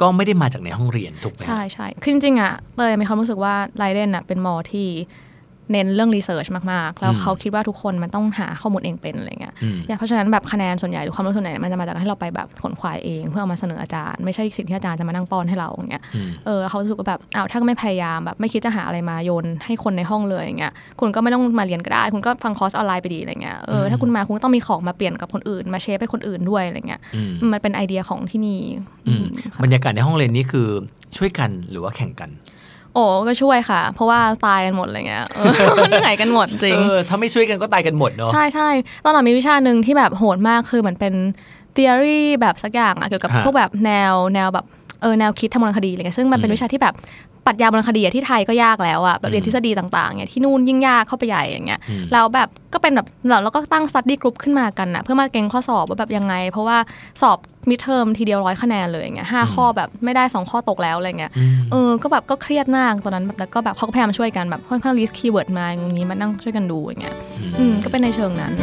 [0.02, 4.88] ก็ไม่ได้มาจากในห้องเรียนถูกไหมฮะใช่ใช่คือจริงๆอะเลยมีความรู้สึกว่าไลเดนอะเป็นมอที่
[5.72, 28.60] เน้นเรื่องรีเสิร์ชมากๆ แล้วอืมเขาคิดว่าทุกคนมันต้องหาข้อมูลเองเป็นอะไรเงี้ยอืมเนี่ยเพราะฉะนั้นแบบคะแนนส่วนใหญ่หรือความรู้ส่วนใหญ่มันจะมาจากการให้เราไปแบบขนควายเอง เพื่อเอามาเสนออาจารย์ไม่ใช่สิ่งที่อาจารย์จะมานั่งป้อนให้เราอย่างเงี้ยอืมเออแล้วเขารู้สึกว่าแบบอ้าวถ้าไม่พยายามแบบไม่คิดจะหาอะไรมาโยนให้คนในห้องเลยอย่างเงี้ยคุณก็ไม่ต้องมาเรียนก็ได้ คุณก็ฟังคอร์สออนไลน์ไปดีอะไรเงี้ยเออถ้าคุณมาคุณก็ต้องมีของมาเปลี่ยนกับคนอื่น มาเชฟให้คนอื่นด้วยอะไรเงี้ยอืมมันเป็นไอเดียของที่นี่
[29.08, 30.68] อืมอืมค่ะบรรยากาศในห้องเรียนนี้คือ
[31.18, 32.30] ช่วยกันหรือว่าแข่งกัน
[32.94, 35.52] โอ้ก็ช่วยค่ะ เพราะว่าตายกันหมดอะไรเงี้ยเออ
[35.90, 38.70] เหนื่อยกันหมดจริงเออถ้าไม่ช่วยกันก็ตายกันหมดเนาะใช่ใช่
[39.04, 41.14] ตอนหลังมีวิชาหนึ่งที่แบบโหดมากคือเหมือนเป็น
[41.76, 44.66] theory แบบสักอย่างอะเกี่ยวกับฮะพวกแบบแนวแนวแบบ
[45.02, 46.96] เออแนวคิดทางวรรณคดีอะไรเงี้ยซึ่งมันเป็นอืมวิชาที่แบบ
[47.46, 56.78] ปรัชญาวรรณคดีอะที่ไทยก็ยากแล้วอะแบบเรียนทฤษฎีต่างๆเนี่ยที่นู่นยิ่งยากเข้าไปใหญ่อย่างเงี้ยอืมแล้วแบบก็เป็นแบบเราเราก็ตั้ง study group ขึ้นมากันนะเพื่อมาเก่งข้อสอบว่าแบบยังไง เพราะว่า
[57.22, 57.38] สอบ
[57.70, 67.16] midterm ทีเดียวร้อยคะแนนเลยอย่างเงี้ยห้าข้อแบบไม่ได้สองข้อตกแล้วอะไรเงี้ยอืมเออก็แบบก็เครียดมากตอนนั้นแบบแล้วก็แบบเขาก็พยายามช่วยกันแบบค่อนข้าง list keyword มาอย่างนี้มานั่งช่วยกันดูอย่างเงี้ย
[67.60, 68.54] อืมก็เป็นในเชิงนั้น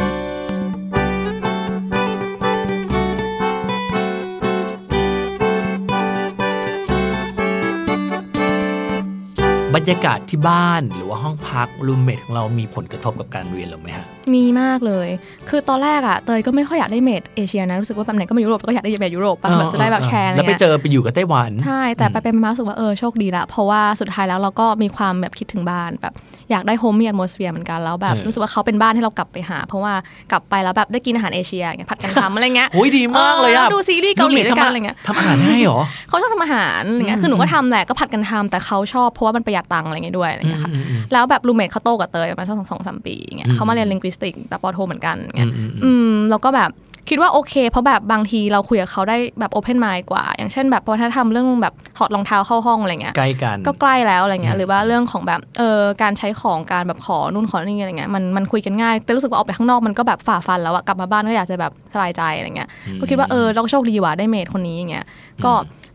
[9.87, 15.07] รรยากาศที่บ้านหรือว่าห้องพัก roommate ของเรามีผลกระทบกับการเรียนหรือไหมฮะ มีมากเลย
[15.49, 26.13] คือตอนแรกอะเตยก็ไม่ค่อยอยากได้ mate เอเชียนะ รู้สึกว่าแบบไหนก็มายุโรปก็อยากได้ mate ยุโรปป่ะแบบจะได้แบบแชร์อะไรแล้วไปเงี้ยเจอไปอยู่กับไต้หวัน ใช่ แต่ไปเป็นมารู้สึกว่าเออโชคดีละ เพราะว่าสุดท้ายแล้วเราก็มีความแบบคิดถึงบ้านแบบ
[26.51, 29.93] อยากได้โฮมมี a อ m o สเฟียเหมือนกันแล้วแบบเออรู้สึกว่าเขาเป็นบ้านที่เรากลับไปหา เพราะว่า
[30.31, 46.71] กลับไปแล้วแบบได้กินอาหารเอเชียอย่างเงี้ยผลัดกันทำอะไรเงี้ยโอ้ยดีมากเลยเออะอดูซีรีส์เกาหลีด้วยกันอะไรเงี้ยทำอาหารให้เหรอเขาชอบทำอาหารอะไรเงี้ยคือหนูก็ทำแหละก็ผลัดกันทำแต่เขาชอบเพราะว่ามันประหยัดตังค์อะไรเงี้ยด้วยอะไรเงี้ยค่ะอืมอืมอืมแล้วแบบ roommate เขาโตกว่าเตยประมาณสักสองสองสามปีอย่างเงี้ยอืมเขามาเรียน linguistics แต่ปอโทเหมือนกันอย่างเงี้ยอืมอืมอืมแล้วก็แบบ
[47.11, 65.05] คิดว่าโอเค เพราะแบบบางทีเราคุยกับเขาได้แบบโอเพนไมล์กว่า อย่างเช่นแบบวัฒนธรรมเรื่องแบบถอดรองเท้าเข้าห้องอะไรเงี้ยใกล้กันก็ใกล้แล้วอะไรเงี้อืยมหรือว่าเรื่องของแบบเออการใช้ของการแบบขอนู่นขอนี่อะไรเงี้ยมันมันคุยกันง่าย แต่รู้สึกว่าออกไปข้างนอกมันก็แบบฝ่าฟันแล้วอะกลับมาบ้านก็อยากจะแบบสบายใจอะไรเงี้ยก็คิดว่าเออเราก็โชคดีว่ะได้เมดคนนี้อย่างเงี้ย
[65.45, 65.51] ก็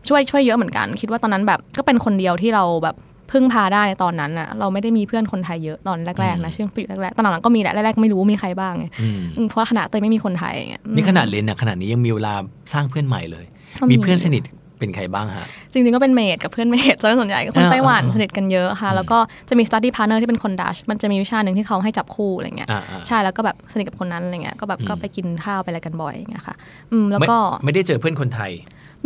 [0.09, 2.95] ช่วยช่วยเยอะเหมือนกัน คิดว่าตอนนั้นแบบก็เป็นคนเดียวที่เราแบบ
[3.33, 12.33] พึ่งพาได้ในตอนนั้นอะเราไม่ได้มีเพื่อนคนไทยเยอะตอนแรกๆนะช่วงปีแรกๆตอนหลังๆก็มีแหละแรกๆไม่รู้มีใครบ้างไงอืมอืมเพราะว่าขณะเตยไม่มีคนไทยอย่างเงี้ยอืมนี่ขนาดเรียนหนักขนาดนี้ยังมีเวลา
[12.73, 13.45] สร้างเพื่อนใหม่เลย
[13.81, 14.43] ก็มีมีเพื่อนสนิท
[14.79, 19.19] เป็นใครบ้างฮะ จริงๆก็เป็น mate กับเพื่อน mate ซะส่วนใหญ่ก็คนอ่าไต้หวันอ่าสนิทกันเยอะค่ะ แล้วก็
[19.49, 26.55] จะมี study partner ที่เป็นคนดัตช์มันจะมีวิชาหนึ่งที่เขาให้จับคู่อะไรเงี้ยอ่าอ่าใช่แล้วก็แบบสนิทกับคนนั้นอะไรเงี้ยก็แบบอืมก็ไปกินข้าวไปอะไรกันบ่อยอย่างเงี้ยค่ะ
[26.91, 28.51] อืมแล้วไม่ก็ไม่ได้เจอเพื่อนคนไทย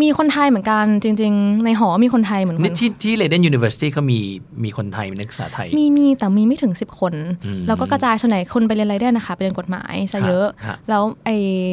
[0.01, 4.19] มีคนไทยเหมือนกันจริง ๆ ในหอมีคนไทยเหมือนกันี่นที่ที่ Leiden University ก็มี
[4.63, 7.13] มีคนไทยมีนักศึกษาไทย มีมีแต่มีไม่ถึง 10 คน
[7.45, 11.29] อืมแล้วก็กระจายส่วนใหญ่คนไปเรียน Leiden นะคะไปเรียนกฎหมายซะเยอะฮะฮะแล้วไอ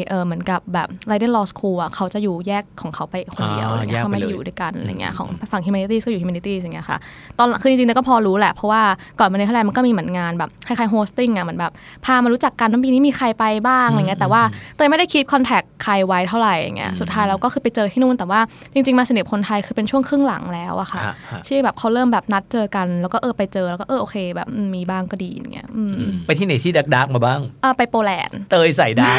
[0.08, 6.98] เออเหมือนกับแบบ Leiden Law School อะเขาจะอยู่แยกของเขาไปคนเดียวอ่าอะไรเงี้ยแยกเขาไปไม่เลยได้อยู่ด้วยกันอะไรเงี้ยของฝั่ง humanities ก็อยู่ humanities อย่างเงี้ยค่ะ
[7.38, 8.82] ตอนหลังคือจริงๆเนี่ยก็พอรู้แหละเพราะว่า
[9.20, 11.72] ก่อนมาเรียนเท่าไหร่มันก็มีเหมือนงานแบบคล้ายๆโฮสติ้งอะเหมือนแบบ
[12.04, 14.42] พามารู้จักกันว่าปีนี้มีใครไปบ้างอะไรเงี้ยแต่ว่า
[14.76, 18.40] เตยไม่ได้คิด contact ใครไว้เท่าไหร่อย่างเงี้ยสุดท้ายเราก็คือไปเจอที่นู่นแต่ว่า
[18.74, 29.18] จริง ๆ มาสนิทกับคนไทยคือเป็นช่วงครึ่งหลังแล้วอะค่ะฮะฮะที่แบบเขาเริ่มแบบนัดเจอกัน แล้วก็เออไปเจอแล้วก็เออโอเค แบบอืมมีบ้างก็ดีอย่างเงี้ยอืมอืมไปที่ไหนที่ dark dark ๆมาบ้างเออไปโปแลนด์เตยสาย dark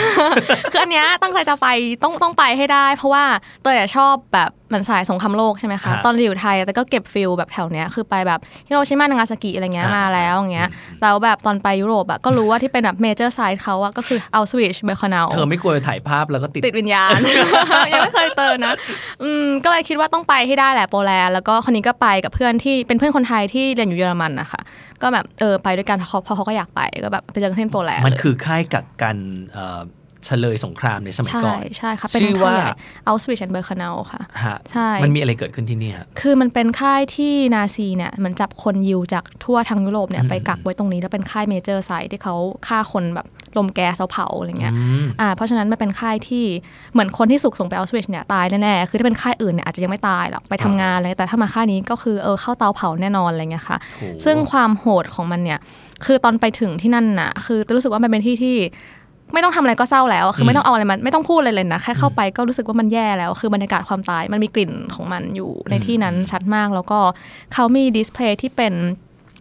[0.72, 1.68] คืออันเนี้ยตั้งใจจะไป
[2.04, 3.24] ต้องต้องไปให้ได้ เพราะว่า
[3.64, 10.70] เตยอะชอบแบบเหมือนสายสงครามโลกใช่ไหมคะฮะตอนอยู่ไทยแต่ก็เก็บ feel แบบแถวเนี้ยคือไปแบบฮิโรชิมานางาซากิอะไรเงี้ยฮะมาแล้วอย่างเงี้ย
[11.02, 17.10] แล้วแบบตอนไปยุโรปอะก็รู้ว่าที่เป็นแบบ major site เขาอะก็คือ Auschwitz Birkenau เธอไม่กลัวถ่ายภาพแล้วก็ติดติดวิญญาณ
[17.94, 18.74] ยังไม่เคยเจอนะ
[19.24, 24.62] อืมก็เลยคิดว่าต้องไปให้ได้แหละโปแลนด์แล้วก็คนนี้ก็ไปกับเพื่อนที่เป็นเพื่อนคนไทยที่เรียนอยู่เยอรมันนะคะ
[25.02, 29.18] ก็แบบเออไปด้วยกันเพราะเขาเพราะเขาก็อยากไปก็แบบไปเจอกันที่โปแลนด์มันเลยคือค่ายกักกัน
[30.26, 32.56] เอ่อเชลยสงครามในสมัยใช่ก่อน ใช่ค่ะเป็นชื่อว่า
[33.06, 42.36] Auschwitz and Birkenau ค่ะฮะใช่มันมีอะไรเกิดขึ้นที่นี่ฮะคือมันเป็นค่ายที่นาซีเนี่ยเหมือนจับคนยิวจากทั่วทั้งยุโรปเนี่ยไปกักไว้ตรงนี้แล้วเป็นค่าย major site ที่เขา
[42.68, 43.28] ฆ่าคนแบบ
[43.58, 46.46] รมแก๊สเอาเผาอะไรเงี้ยอืมอ่าเพราะฉะนั้นมันเป็นค่ายที่
[46.94, 55.60] เหมือนคนที่ถูกส่งไป Auschwitz เนี่ยตายแน่ๆคือถ้าเป็นค่ายอื่นเนี่ยอาจจะยังไม่ตายหรอกไปทำงานอะไรแต่ถ้ามาค่ายนี้ก็คือเออเข้าเตาเผาแน่นอนอะไรเงี้ยค่ะโหซึ่งความโหดของมันเนี่ย
[56.06, 58.56] คือตอนไปถึงที่นั่นน่ะ คือรู้สึกว่ามันเป็นที่ที่
[59.36, 67.00] ไม่ต้องทำอะไรก็เศร้าแล้วคือไม่ต้องเอาอะไรมันไม่ต้องพูดอะไรเลยนะแค่เข้าไปก็รู้สึกว่ามันแย่แล้ว คือบรรยากาศความตายมันมีกลิ่นของมันอยู่ในที่นั้นชัดมากแล้วก็
[67.54, 68.74] เขามี display ที่เป็น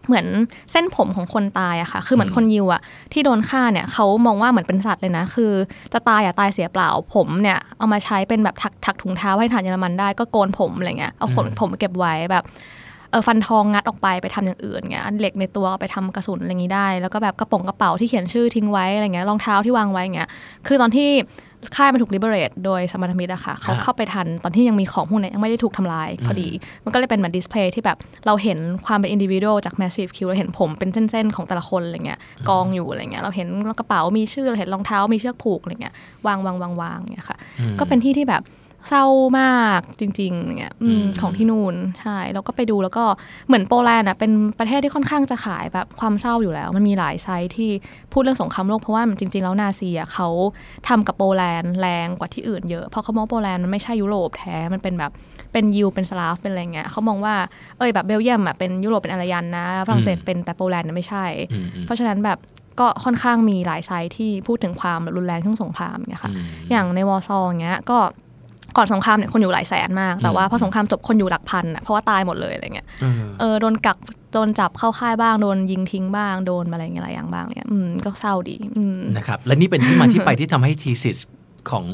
[0.06, 0.26] เหมือน
[0.72, 2.80] เส้นผมของคนตายอะค่ะ คือเหมือนคนยิวอะ
[3.12, 5.52] ที่โดนฆ่าเนี่ยเขามองว่าเหมือนเป็นสัตว์เลยนะ คือ
[5.92, 12.44] จะตายอะตายเสียเปล่า ผมเนี่ยเอามาใช้เป็นแบบถักถักถุงเท้าให้ทหารเยอรมันได้ก็โกนผมอะไรเงี้ย เอาขนผมเก็บไว้แบบ
[13.14, 20.28] เออฟันทองงัดออกไปไปทำอย่างอื่นเงี้ยอันเหล็กในตัวเอาไปทำกระสุนอะไรอย่างนี้ได้ แล้วก็แบบกระป๋องกระเป๋าที่เขียนชื่อทิ้งไว้อะไรเงี้ยรองเท้าที่วางไว้เงี้ย
[20.66, 21.08] คือตอนที่
[21.76, 26.48] ค่ายมันถูก liberate โดยสมรรถมิตรอะค่ะเขาฮะเข้าไปทันตอนที่ยังมีของพวกนี้ยังไม่ได้ถูกทำลายพอดี
[26.84, 33.48] มันก็เลยเป็นเหมือนดิสเพลย์ที่แบบเราเห็นความเป็น individual จาก massive Q เราเห็นผมเป็นเส้นๆของแต่ละคนอะไรเงี้ยกองอยู่อะไรเงี้ยเราเห็น
[33.78, 35.94] กระเป๋ามีชื่อเราเห็นรองเท้ามีเชือกผูกอะไรเงี้ย
[36.26, 37.38] วางวางวางวางเนี่ยค่ะ
[37.78, 38.42] ก็เป็นที่ที่แบบ
[38.88, 39.04] เศร้า
[39.40, 43.04] มากจริงๆเนี่ยอืมอืมของที่นู่นใช่แล้วก็ไปดูแล้วก็
[43.46, 47.70] เหมือนโปแลนด์อะเป็นประเทศที่ค่อนข้างจะขายแบบความเศร้าอยู่แล้ว มันมีหลาย site ที่
[48.12, 50.28] พูดเรื่องสงครามโลกเพราะว่ามันจริง ๆ แล้วนาซีอะเขา
[50.88, 55.12] ทำกับโปแลนด์แรงกว่าที่อื่นเยอะเพราะเขามองว่าโปแลนด์มันไม่ใช่ยุโรปแท้มันเป็นแบบ
[55.52, 57.34] เป็นยิวเป็นสลาฟเป็นอะไรเงี้ยเขามองว่า
[57.78, 62.38] เอ้ยแบบเบลเยียมอะเป็นยุโรปเป็นอารยันนะฝรั่งเศสเป็นแต่โปแลนด์น่ะไม่ใช่อืมอืมเพราะฉะนั้นแบบ
[62.80, 67.98] ก็ค่อนข้างมีหลาย site ที่พูดถึงความรุนแรงช่วงสงครามเนี่ยค่ะอืมอย่างในวอร์ซออย่างเงี้ยก็
[68.76, 73.98] ก่อนสงครามเนี่ยคนอยู่หลายแสนมาก แต่ว่าพอสงครามจบคนอยู่หลักพันอะเพราะว่าตายหมดเลยอะไรเงี้ยอืมเออโดนกัก
[74.32, 81.18] โดนจับเข้าค่ายบ้างโดนยิงทิ้งบ้างโดนอะไรเงี้ยหลายอย่างบ้างเนี่ยอืมก็เศร้าดีอืมนะครับและนี่เป็นที่มาที่ไปที่ทำให้ thesis
[81.70, 81.84] ของ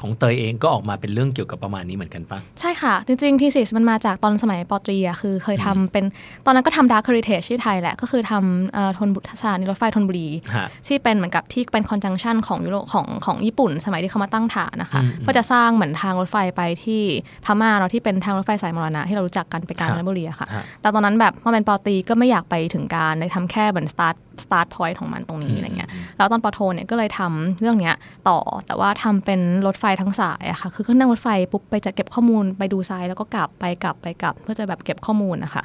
[0.00, 6.04] ของเตยเองก็ออกมาเป็นเรื่องเกี่ยวกับประมาณนี้เหมือนกันปะใช่ค่ะ จริงๆ thesis มันมาจากตอนสมัยปอตรีอะคือเคยทำเป็น
[6.46, 17.02] ตอนนั้นก็ทำดาร์คเ r ริเทชที่ไทยแหละ ก็คือทำเอ่อธนบุรีสถานีรถไฟธนบุรีฮะที่เป็นเหมือนกับที่เป็น conjunction ของยุโรปของของญี่ปุ่น สมัยที่เขามาตั้งฐานนะคะอืมก็จะสร้างเหมือนทางรถไฟไปที่
[17.44, 24.14] พม่าเนาะที่เป็นทางรถไฟสายมรณะที่เรารู้จักกันไปกาญจนบุรีอะค่ะฮะแต่ตอนนั้นแบบพอเป็นป.ตรีก็ไม่อยากไปถึงกาญฯเลยทำแค่เหมือน start
[24.44, 27.94] start point ของมันตรงนี้อะไรเงี้ยแล้วตอนป.โทเนี่ยก็เลยทำเรื่องเนี้ย
[28.28, 35.62] ต่อแต่ว่าทำเป็นรถไฟทั้งสายอะค่ะคือก็นั่งรถไฟปุ๊บไปจะเก็บข้อมูลไปดู site แล้วก็กลับไปกลับไปกลับ เพื่อจะแบบเก็บข้อมูลนะคะ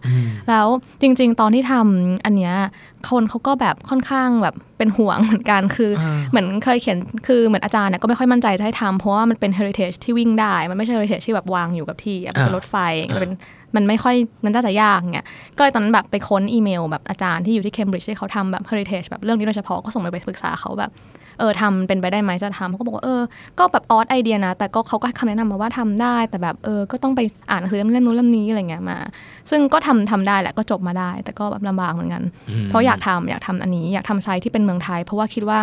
[0.49, 0.67] แล้ว
[1.01, 2.55] จริง ๆ ตอนที่ทำอันเนี้ย
[3.09, 12.75] คนเขาก็แบบค่อนข้างแบบเป็นห่วงเหมือนกันคืออเหมือนเคยเขียนคือเหมือนอาจารย์เนี่ยก็ไม่ค่อยมั่นใจจะให้ทำเพราะว่ามันเป็น heritage ที่วิ่งได้ มันไม่ใช่ heritage ที่แบบวางอยู่กับที่อะมันเป็นอ่ารถไฟ
[13.13, 13.33] มันเป็น
[13.75, 20.91] มันไม่ค่อยมันน่าจะยากเงี้ยก็เลยตอนนั้นแบบไปค้นอีเมลแบบอาจารย์ที่อยู่ที่เคมบริดจ์ที่เขาทำแบบ heritage แบบเรื่องนี้โดยเฉพาะก็ส่งไปปรึกษาเขาแบบ
[21.39, 23.21] เออทำเป็นไปได้ไหมจะทำเขาก็บอกว่าเออ
[23.59, 28.97] ก็แบบออสไอเดียนะ แต่ก็เขาก็คำแนะนำมาว่าทำได้ แต่แบบเออก็ต้องไปอ่านหนังสือเล่มนู้นเล่มนี้อะไรเงี้ยมา
[29.49, 32.23] ซึ่งก็ทำทำได้แหละก็จบมาได้ แต่ก็แบบลำบากเหมือนกัน
[32.65, 35.59] เพราะอยากทำอยากทำอันนี้ อยากทำ site ที่เป็นเมืองไทย เพราะว่าคิดว่า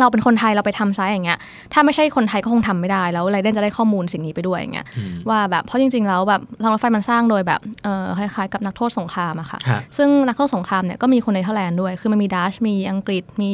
[0.00, 1.38] เราเป็นคนไทยเราไปทำ site อย่างเงี้ย
[1.72, 4.86] ถ้าไม่ใช่คนไทยก็คงทำไม่ได้แล้ว Leiden จะได้ข้อมูลสิ่งนี้ไปด้วยอย่างเงี้ย
[5.28, 13.50] ว่าแบบเพราะจริงๆแล้วแบบทางรถไฟมันสร้างโดยแบบเออคล้ายๆกับนักโทษสงครามอะค่ะฮะซึ่งนักโทษสงครามเนี่ยก็มีคนในเนเธอร์แลนด์ด้วย คือมันมีดัตช์มีอังกฤษมี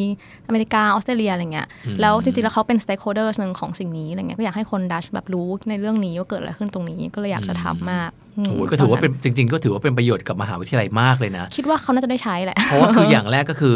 [0.46, 1.66] อเมริกาออสเตรเลียอะไรเงี้ย
[2.00, 13.74] แล้วจริงๆแล้วเขาเป็น stakeholders หนึ่งของสิ่งนี้อะไรเงี้ยก็อยากให้คนดัตช์แบบรู้ในเรื่องนี้ว่าเกิดอะไรขึ้นตรงนี้ก็เลยอยากจะทำมากอืมโอ้ยก็ถือว่าเป็นจริง ๆ ก็ถือว่าเป็นประโยชน์กับมหาวิทยาลัยมากเลยนะ คิดว่าเขาน่าจะได้ใช้แหละเพราะว่าคืออย่างแรกก็คือ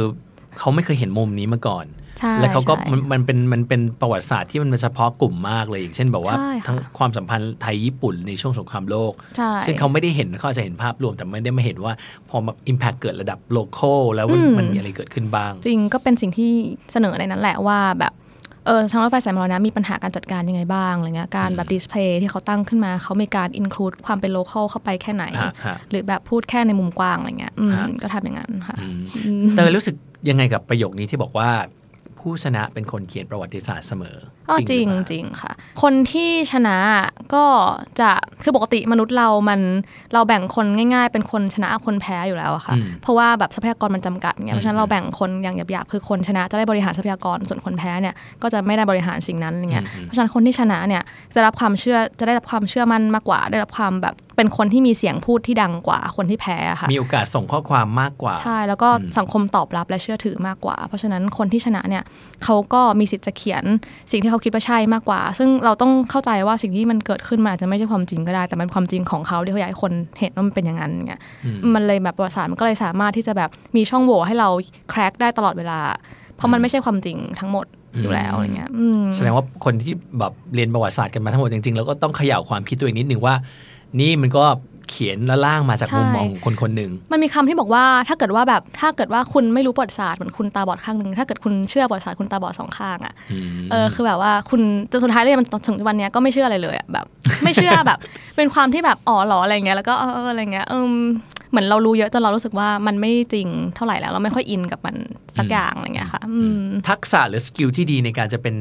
[0.59, 2.10] เขาไม่เคยเห็นมุมนี้มาก่อนใช่
[2.41, 11.93] แล้วเขาก็ใช่มันมันเป็นมันเป็นประวัติศาสตร์ที่มันเป็นเฉพาะกลุ่มมากเลยอย่างเช่นแบบว่าใช่ค่ะทั้งความสัมพันธ์ไทยญี่ปุ่นในช่วงสงครามโลกใช่ซึ่งเขาไม่ได้เห็นเขาอาจจะเห็นภาพรวมแต่ไม่ได้มาเห็นว่า
[12.29, 16.53] พอมา impact เกิดระดับ local แล้วมันอืมมันมีอะไรเกิดขึ้นบ้าง จริงก็เป็นสิ่งที่
[16.93, 18.15] เสนอในนั้นแหละว่าแบบ
[18.67, 28.87] เออทางรถไฟสายมรณะมีปัญหาการจัดการยังไงบ้างอะไรเงี้ยการแบบ display ที่เขาตั้งขึ้นมาเขามีการ include ความเป็น local เข้าไปแค่ไหนฮะฮะหรือแบบพูดแค่ในมุมกว้างอะไรเงี้ยอืมฮะก็ทำอย่างนั้นค่ะอื
[29.43, 29.95] มเตยรู้สึก
[30.29, 31.49] ยังไงกับประโยคนี้ที่บอกว่า
[32.21, 34.17] ผู้ชนะเป็นคนเขียนประวัติศาสตร์เสมอ
[34.49, 35.53] อ๋อจริงหอเปล่าจริงค่ะ
[35.83, 36.77] คนที่ชนะ
[37.35, 37.45] ก็
[38.01, 38.11] จะ
[38.43, 39.61] คือปกติมนุษย์เรามัน
[40.13, 51.03] เราแบ่งคนง่าย ๆ เป็นคนชนะกับคนแพ้อยู่แล้วอะค่ะอืมเพราะว่าแบบทรัพยากรมันจำกัดเนี่ยเพราะฉะนั้นอืมเราแบ่งคนอย่างหยาบๆคือคนชนะจะได้บริหารทรัพยากรส่วนคนแพ้เนี่ยก็จะไม่ได้บริหารสิ่งนั้นอะไรเงี้ยอืมเพราะฉะนั้นคนที่ชนะเนี่ย
[51.35, 62.03] จะรับความเชื่อจะได้รับความเชื่อมั่นมากกว่าได้รับความแบบ เป็นคนที่มีเสียงพูดที่ดังกว่าคนที่แพ้อะค่ะมีโอกาสส่งข้อความมากกว่า ใช่แล้วก็สังคมตอบรับและเชื่อถือมากกว่า เพราะฉะนั้นคนที่ชนะเนี่ย
[62.45, 63.65] เขาก็มีสิทธิ์จะเขียน
[64.11, 71.21] สิ่งที่เขาคิดว่าใช่มากกว่า ซึ่งเราต้องเข้าใจว่าสิ่งที่มันเกิดขึ้นมันอาจจะไม่ใช่ความจริงก็ได้ แต่มันเป็นความจริงของเขาที่เขาอยากให้คนเห็นว่ามันเป็นอย่างนั้นเงี้ย
[71.75, 74.49] มันเลยแบบประวัติศาสตร์มันก็เลยสามารถที่จะแบบมีช่องโหว่ให้เรา
[74.91, 75.81] แคร็กได้ตลอดเวลา
[76.37, 77.67] เพราะมันไม่ใช่ความจริงทั้งหมด
[78.01, 83.35] อยู่แล้วอะไรเงี้ยอืมแสดงว่าคนที่แบบเรียนประวัติศาสตร์กันมาทั้งหมดจริงๆแล้วก็ต้องเขย่าความคิดตัวเองนิดนึงว่า
[84.01, 84.45] นี่มันก็
[84.91, 93.15] เขียนและล่างมาจากใช่มุมมองของคนคนหนึ่งมันมีคำที่บอกว่าถ้าเกิดว่าแบบถ้าเกิดว่าคุณไม่รู้ประวัติศาสตร์เหมือนคุณตาบอดข้างหนึ่งถ้าเกิดคุณเชื่อประวัติศาสตร์คุณตาบอดสองข้างอะ
[93.71, 97.07] เออคือแบบว่าคุณจนสุดท้ายเลยมันถึงวันเนี้ยก็ไม่เชื่ออะไรเลยอะแบบ
[97.45, 97.99] ไม่เชื่อแบบ
[98.37, 100.95] เป็นความที่แบบอ๋อเหรออะไรเงี้ยแล้วก็เออเอออะไรเงี้ยเอม
[101.51, 104.97] เหมือนเรารู้เยอะจนเรารู้สึกว่ามันไม่จริงเท่าไหร่แล้ว เราไม่ค่อยอินกับมัน
[105.39, 108.57] สักอย่างอะไรเงี้ยค่ะอืมทักษะหรือสกิลที่ดีในการจะเป็น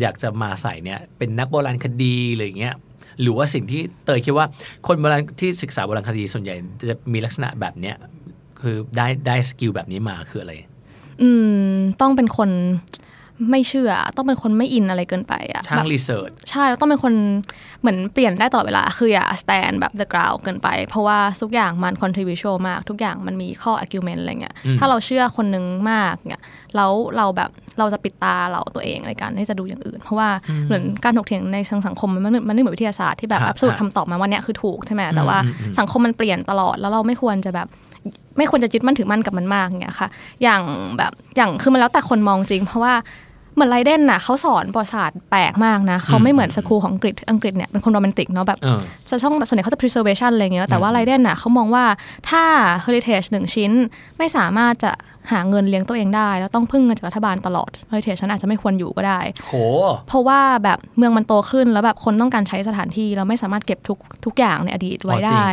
[0.00, 2.74] อยากจะมาใส่เนี่ยเป็นนักโบราณคดีอะไรอย่างเงี้ย
[3.20, 4.46] หรือว่าสิ่งที่เตยคิดว่า
[4.86, 6.54] คนโบราณที่ศึกษาโบราณคดีส่วนใหญ่
[6.88, 7.96] จะมีลักษณะแบบเนี้ย
[8.60, 10.52] คือได้ได้ skill แบบนี้มาคืออะไร
[11.22, 11.28] อื
[11.72, 12.50] ม ต้องเป็นคน
[13.50, 17.14] ไม่เชื่อ ต้องเป็นคนไม่อินอะไรเกินไปอะช่างแบบ research ใช่แล้วต้องเป็นคน
[17.80, 26.42] เหมือนเปลี่ยนได้ตลอดเวลา คืออย่า stand แบบ the ground เกินไป เพราะว่าทุกอย่างมัน controversial มาก ทุกอย่างมันมีข้อ argument อะไรเงี้ยอืมถ้าเราเชื่อคนนึงมากเนี่ย
[26.76, 30.28] แล้วเราแบบเราจะปิดตาเราตัวเองในการที่จะดูอย่างอื่น เพราะว่า
[30.66, 37.68] เหมือนการถกเถียงในเชิงสังคมมันมันมันไม่เหมือนวิทยาศาสตร์ที่แบบฮะ absolute ฮะคำตอบมาว่าเนี้ยคือถูกใช่ไหมแต่ว่าอืมอืมอืมสังคมมันเปลี่ยนตลอดแล้วเราไม่ควรจะแบบ
[38.38, 40.08] ไม่ควรจะยึดมั่นถือมั่นกับมันมากอย่างเงี้ยค่ะ
[40.42, 40.62] อย่าง
[40.98, 42.94] แบบอย่างคือมันแล้วแต่คนมองจริง เพราะว่า
[43.58, 51.84] เหมือนไรเดนน่ะเขาสอนประวัติศาสตร์แปลกมากนะเขาไม่เหมือนสคูลของอังกฤษอังกฤษเนี่ยเป็นคนโรแมนติกเนาะแบบเออจะช่องแบบส่วนใหญ่เขาจะ preservation อะไรเงี้ยแต่ว่าอืมไรเดนน่ะเขามองว่า
[52.30, 52.44] ถ้า
[52.84, 53.72] heritage หนึ่งชิ้น
[54.18, 54.92] ไม่สามารถจะ
[55.34, 59.52] หาเงินเลี้ยงตัวเองได้ แล้วต้องพึ่งเงินจากรัฐบาลตลอด heritage นั้นอาจจะไม่ควรอยู่ก็ได้โห
[60.08, 65.48] เพราะว่าแบบเมืองมันโตขึ้นแล้วแบบคนต้องการใช้สถานที่เราไม่สามารถเก็บทุกทุกอย่างในอดีตไว้อ๋อจริงได้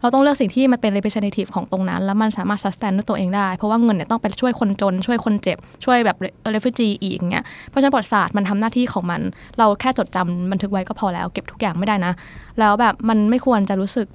[0.00, 6.16] เราต้องเลือกสิ่งที่มันเป็น representative ของตรงนั้น แล้วมันสามารถ sustain ด้วยตัวเองได้ เพราะว่าเงินเนี่ยต้องไปช่วยคนจน ช่วยคนเจ็บ ช่วยแบบ
[6.54, 9.20] refugee อีกอย่างเงี้ยเพราะฉะนั้นประวัติศาสตร์มันทำหน้าที่ของมัน
[9.58, 12.12] เราแค่จดจำบันทึกไว้ก็พอแล้ว เก็บทุกอย่างไม่ได้นะ
[12.58, 14.06] แล้วแบบมันไม่ควรจะรู้สึก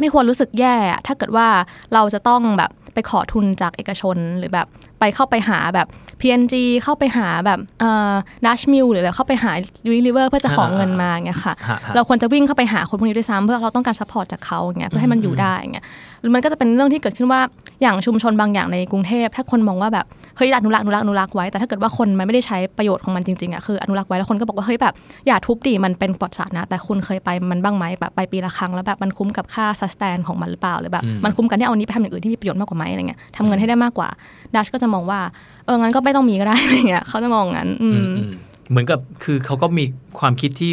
[0.00, 0.74] ไม่ควรรู้สึกแย่
[1.06, 1.48] ถ้าเกิดว่า
[1.94, 4.66] เราจะต้องแบบไปขอทุนจากเอกชนหรือแบบ
[5.02, 5.86] ไปเข้าไปหาแบบ
[6.20, 8.12] P&G เข้าไปหาแบบเอ่อ
[8.46, 9.52] Dutch Mill หรืออะไรเข้าไปหา
[9.88, 15.84] Unilever เพื่อจะขอเงินมาอย่างเงี้ยค่ะฮะฮะเราควรจะวิ่งเข้าไปหาคนพวกนี้ด้วยซ้ำเพื่อเราต้องการ support จากเขาอย่างเงี้ยเพื่อให้มันอยู่ได้อย่างเงี้ย
[16.20, 17.40] หรือมันก็จะเป็นเรื่องที่เกิดขึ้นว่า
[17.82, 24.94] อย่างชุมชนบางอย่างในกรุงเทพถ้าคนมองว่าแบบเฮ้ยอนุรักษ์อนุรักษ์อนุรักษ์ไว้แต่ถ้าเกิดว่าคนมันไม่ได้ใช้ประโยชน์ของมันจริงๆอะคืออนุรักษ์ไว้แล้วคนก็บอกว่าเฮ้ยแบบ
[25.26, 34.08] อย่าทุบดิมันเป็นประวัติศาสตร์นะแต่คุณเคยไปมันบ้างไหมแบบไปปีละครั้งแล้วแบบมันคุ้มกับค่า sustain ของมันหรือเปล่าหรือแบบอืมมันคุ้มกันที่เอาอันนี้ไปทำอย่างอื่นที่มีประโยชน์มากกว่าไหมอะไรเงี้ยทำเงินให้ได้มากกว่า
[34.54, 35.20] ดัตช์ก็จะมองว่า
[35.64, 38.32] เอองั้นก็ไม่ต้องมีก็ได้อะไรเงี้ยเขาจะมองงั้นอือืมมอืม
[38.70, 39.84] เหมือนกับคือเขาก็มี
[40.18, 40.70] ความคิดที่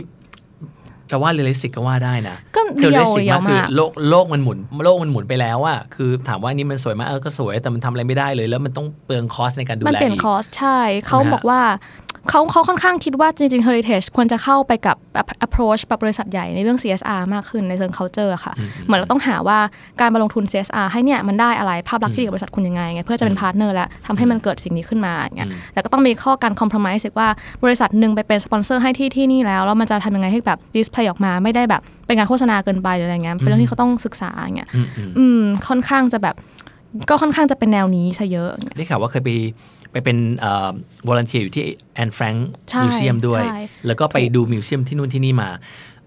[1.09, 11.61] จะว่า realistic ก็ว่าได้นะก็คือเรียว realistic เรียวคือมากโลกโลกมันหมุนโลกมันหมุนไปแล้วอะคือถามว่านี่มันสวยไหมากเออก็สวยแต่มันทำอะไรไม่ได้เลย แล้วมันต้องเปลือง cost ในการดูมันแลเปลี่ยนอีกคอร์สใช่เขาใช่ไหมฮะบอกว่า
[12.29, 18.53] เขาเขาค่อนข้างคิดว่าจริงๆ heritage ควรจะเข้าไปกับแบบ approach แบบบริษัทใหญ่ในเรื่อง CSR มากขึ้นในเชิง culture อะค่ะ
[18.85, 19.59] เหมือนเราต้องหาว่า
[19.99, 27.29] การมาลงทุน CSR ให้เนี่ยมันได้อะไรภาพลักษณ์ที่ดีกับบริษัทคุณยังไงไงเพื่อจะเป็น partner และทำให้มันเกิดสิ่งนี้ขึ้นมาอย่างเงี้ยอืมแต่ก็ต้องมีข้อการ compromise อีกว่า
[27.63, 36.35] บริษัทหนึ่งไปเป็นสปอนเซอร์ให้ที่ที่นี่แล้วแล้วมันจะทำยังไงให้แบบ display ออกมาไม่ได้แบบเป็นการโฆษณาเกินไปหรืออะไรเงี้ยเป็นเรื่องที่เขาต้องศึกษาอย่างเงี้ยอืมอืมอืมค่อนข้างจะแบบ
[37.09, 39.29] ก็ค่อนข้างจะเป็นแนวนี้ซะเยอะได้ข่าวว่าเคยไป
[39.91, 40.71] ไปเป็นเอ่อ
[41.07, 41.63] volunteer อยู่ที่
[41.95, 45.49] แอนแฟรงค์ใช่ museum ด้วยใช่แล้วก็ไปดู museum ที่นู่นที่นี่มา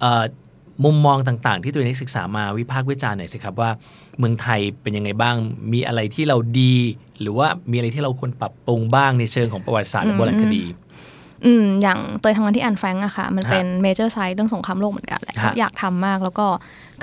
[0.01, 0.23] เอ่อ
[0.85, 3.71] มุมมองต่างๆ ที่ตัวเองได้ศึกษามาวิพากษ์วิจารณ์หน่อยสิครับว่า
[4.19, 5.37] เมืองไทยเป็นยังไงบ้าง
[5.73, 6.75] มีอะไรที่เราดี
[7.21, 10.65] หรือว่ามีอะไรที่เราควรปรับปรุงบ้างในเชิงของประวัติศาสตร์และโบราณคดี
[11.45, 16.47] อืมอย่างเตยทำงานที่แอนแฟรงก์อะค่ะ มันฮะเป็น major site เรื่องสงครามโลกเหมือนกันแหละฮะอยากทำมากแล้วก็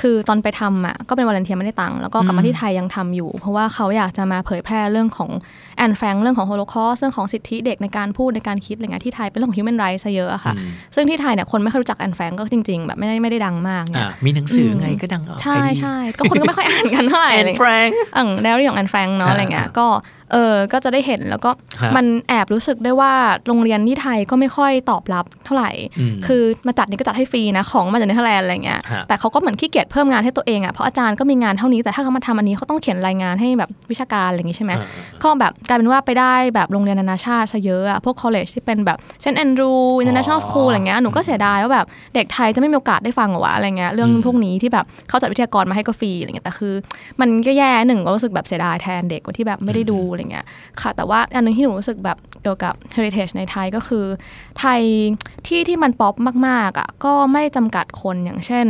[0.02, 5.30] คือตอนไปทำอะก็เป็น volunteer ไม่ได้ตังค์แล้วก็กลับมาที่ไทยยังทำอยู่ เพราะว่าเขาอยากจะมาเผยแพร่เรื่องของ
[5.78, 19.88] แอนแฟรงก์เรื่องของโฮโลคอสเรื่องของสิทธิเด็กในการพูดในการคิดอะไรเงี้ยที่ไทยเป็นเรื่องของ human rights ซะเยอะอะค่ะอืมซึ่งที่ไทยเนี่ยคนไม่ค่อยรู้จักแอนแฟรงก์ก็จริง ๆ แบบไม่ได้ไม่ได้ดังมากเนี่อ่ายมีหนังสือไงอืมก็ดังออกใช่ใช่ก็คนก็ไม่ค่อยอ่านกันเท่าไหร่แออะไรนเงี้ยแฟรงค์อ่งไดอารี่ของแอนแฟรงค์เนาะอ่าอะไรเงี้ยก็
[20.34, 23.14] เออ ก็จะได้เห็นแล้วก็ฮะมันแอบรู้สึกได้ว่า
[23.48, 34.88] โรงเรียนที่ไทยก็ไม่ค่อยตอบรับเท่าไหร่อืมคือมาจัดนี่ก็จัดให้ฟรีนะของมาจากเนเธอร์แลนด์อะไรเงี้ยฮะแต่เขาก็เหมือนขี้เกียจเพิ่มงานให้ตัวเองอะเพราะอาจารย์ก็มีงานเท่านี้แต่ถ้าเขามาทำอันนี้เขาต้องเขียนรายงานให้แบบวิชาการอะไรอย่างงี้ใช่ไหมอ่า
[35.23, 39.38] ก็แบบกลายเป็นว่าไปได้แบบโรงเรียนนานาชาติซะเยอะอะพวก college ที่เป็นแบบ St.
[39.38, 46.73] Andrews International School อะไรเงี้ยหนูก็เสียดายว่าแบบเด็กไทยจะไม่มีโอกาสได้ฟังเหรอวะอะไรเงี้ยเรื่องอืมพวกนี้ที่แบบเขาจัดวิทยากรมาให้ก็ฟรีอะไรเงี้ยแต่คือ
[47.19, 50.45] มันก็แย่หนึ่งก็รู้สึกแบบเสียดายแทนเด็กกว่าที่แบบไม่ได้ดูอะไรเงี้ย
[50.82, 54.06] ค่ะแต่ว่าอันหนึงที่หนูรู้สึกแบบเกี่ยวกับ heritage ในไทยก็คือ
[54.60, 54.82] ไทย
[55.47, 56.15] ที่ที่มันป๊อป
[56.47, 58.67] มากๆอะก็ไม่จำกัดคนอย่างเช่น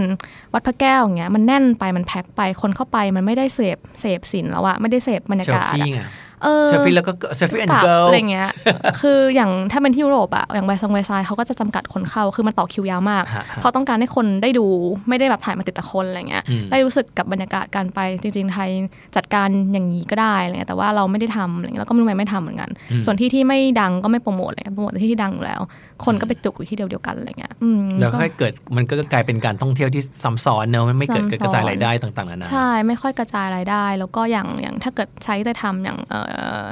[0.54, 6.08] วัดพระแก้วอย่างเงี้ยมันแน่นไปมันแพ็คไปคนเข้าไปมันไม่ได้เสพเสพสินแล้วอะไม่ได้เสพบรรยากาศอะ
[6.44, 8.50] เออเซลฟี่แล้วก็เซลฟี่แอนกด์ลับเกิลอะไรเงี้ย
[9.00, 14.66] คืออย่างถ้าเป็นที่ยุโรปอะอย่างไวซงไวไซเขาก็จะจำกัดคนเข้า คือมันต่อคิวยาวมากฮะฮะเพราะต้องการให้คนได้ดู
[15.10, 18.70] ไม่ได้แบบถ่ายมาติดแต่คนอะไรเงี้ยอืมได้รู้สึกกับบรรยากาศการไปจริง ๆ ไทย
[19.16, 22.70] จัดการอย่างนี้ก็ได้อะไรเงี้ย แต่ว่าเราไม่ได้ทำอะไรเงี้ยแล้วก็ไม่รู้ทำไมไม่ทำเหมือนกัน
[23.06, 25.62] ส่วนที่ที่ไม่ดังก็ไม่โปรโมทอะไรเงี้ยโปรโมทแต่ที่ที่ดังอยู่แล้ว
[26.06, 35.98] คนก็ไปจุกอยู่ที่เดียวเดียวกันอะไรเงี้ยอืมแล้วก็ค่อยเกิดมันก็กลายเป็นการท่องเที่ยวที่ซ้ำซ้อนเนอะมันไม่เกิดซ้ำซ้อนกระจายรายได้ต่างๆนานา ใช่ ไม่ค่อยกระจายรายได้ แล้วก็อย่างอย่างถ้าเกิดใช้แต่ทำอย่าง
[36.30, 36.70] เออ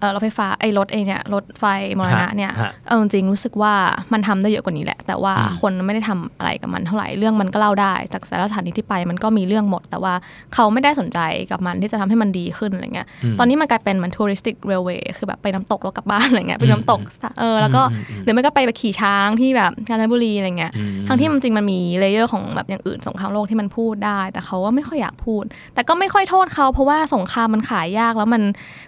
[0.00, 1.64] เออรถไฟฟ้าไอ้รถไอ้เนี่ยรถไฟ
[1.98, 3.74] มรณะเนี่ยฮะเอาจริงๆรู้สึกว่า
[4.12, 10.14] มันทำได้เยอะกว่านี้แหละ แต่ว่าอืมคนไม่ได้ทำอะไรกับมันเท่าไหร่เรื่องมันก็เล่าได้จากแต่ละสถานีที่ไปมันก็มีเรื่องหมด แต่ว่า
[10.54, 11.18] เขาไม่ได้สนใจ
[11.50, 17.00] กับมันที่จะทำให้มันดีขึ้นอะไรเงี้ยอืมตอนนี้มันกลายเป็นเหมือน touristic railway คือแบบไปน้ำตกแล้วกลับบ้านอะไรเงี้ยไปน้ำตก
[17.40, 28.42] เออแล้วก็อืมอืมหรือไม่ก็ไปแบบขี่ช้างที่แบบกาญจนบุรีอะไรเงี้ยอืมทั้งที่มันจริงมันมี layer ของแบบอย่างอื่นสงครามโลกที่มันพูดได้ แต่เขาก็ไม่ค่อยอยากพูด แต่ก็ไม่ค่อยโทษเขาเพราะว่าสงครามมันขายยากแล้วมัน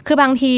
[0.07, 0.55] คือบางที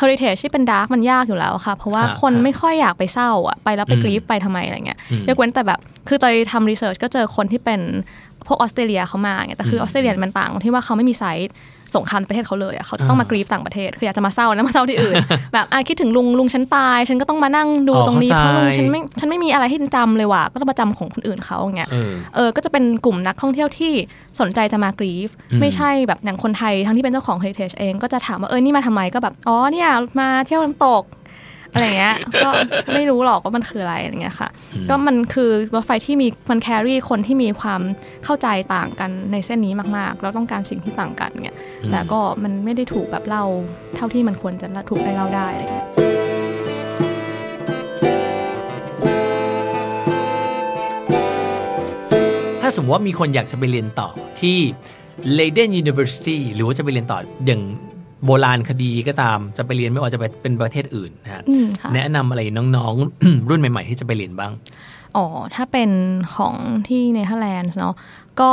[0.00, 7.80] heritage ที่เป็น dark มันยากอยู่แล้วค่ะ เพราะว่าฮะคนฮะไม่ค่อยอยากไปเศร้าอะไปแล้วไปอืม grieve ไปทำไมอะไรเงี้ยอืมยกเว้นแต่แบบ คือตอนทำรีเสิร์ชก็เจอคนที่เป็น
[8.50, 11.50] พวกออสเตรเลียเขามาไงแต่คืออมอสเตรเลียมันต่างตรงที่ว่าเขาไม่มีไซต์
[11.96, 15.16] สงครามในประเทศเขาเลยอะเขาจะต้องมาอ่ากรีฟต่างประเทศคืออยากจะมาเศร้าแล้วมาเศร้าที่อื่น
[15.54, 23.92] แบบอะคิดถึงลุงลุงฉันตาย ฉันก็ต้องมานั่งดูอ๋อตรงนี้เพเข้าราะใจลุงฉันไม่ฉันไม่มีอะไรให้จำเลยว่ะก็ต้องมาจำของคนอื่นเขาอย่างเงี้ยเออเออก็จะเป็นกลุ่มนักท่องเที่ยวที่
[24.40, 29.88] สนใจจะมากรีฟอืมไม่ใช่แบบอย่างคนไทยทั้งที่เป็นเจ้าของ Heritage เองก็จะถามว่าเออนี่มาทำไมก็แบบอ๋อเนี่ย
[30.20, 31.02] มาเที่ยวน้ำตก
[31.72, 32.50] อะไรเงี้ยก็
[32.94, 34.50] ไม่รู้หรอกว่ามันคืออะไรอะไรเงี้ยค่ะ
[34.90, 37.80] ก็มันคือรถไฟที่มีมันแครี่คนที่มีความ
[38.24, 41.56] เข้าใจต่างกันในเส้นนี้มากๆ แล้วต้องการสิ่งที่ต่างกันเงี้ย
[41.92, 43.44] แต่ก็มันไม่ได้ถูกแบบเล่า
[43.96, 45.86] เท่าที่มันควรจะถูกได้เล่าได้อะไรเงี้ย
[52.62, 54.08] ถ้าสมมติว่ามีคนอยากจะไปเรียนต่อ
[54.40, 54.58] ที่
[55.38, 57.62] Leiden University หรือว่าจะไปเรียนต่ออย่าง
[58.24, 64.52] โบราณคดีก็ตามจะไปเรียนไม่ว่าจะไปเป็นประเทศอื่นนะฮะอืมค่ะแนะนำอะไรน้องๆ รุ่นใหม่ ๆ ที่จะไปเรียนบ้าง
[65.16, 65.90] อ๋อ ถ้าเป็น
[66.36, 66.54] ของ
[66.88, 67.94] ที่เนเธอร์แลนด์เนาะ
[68.40, 68.52] ก็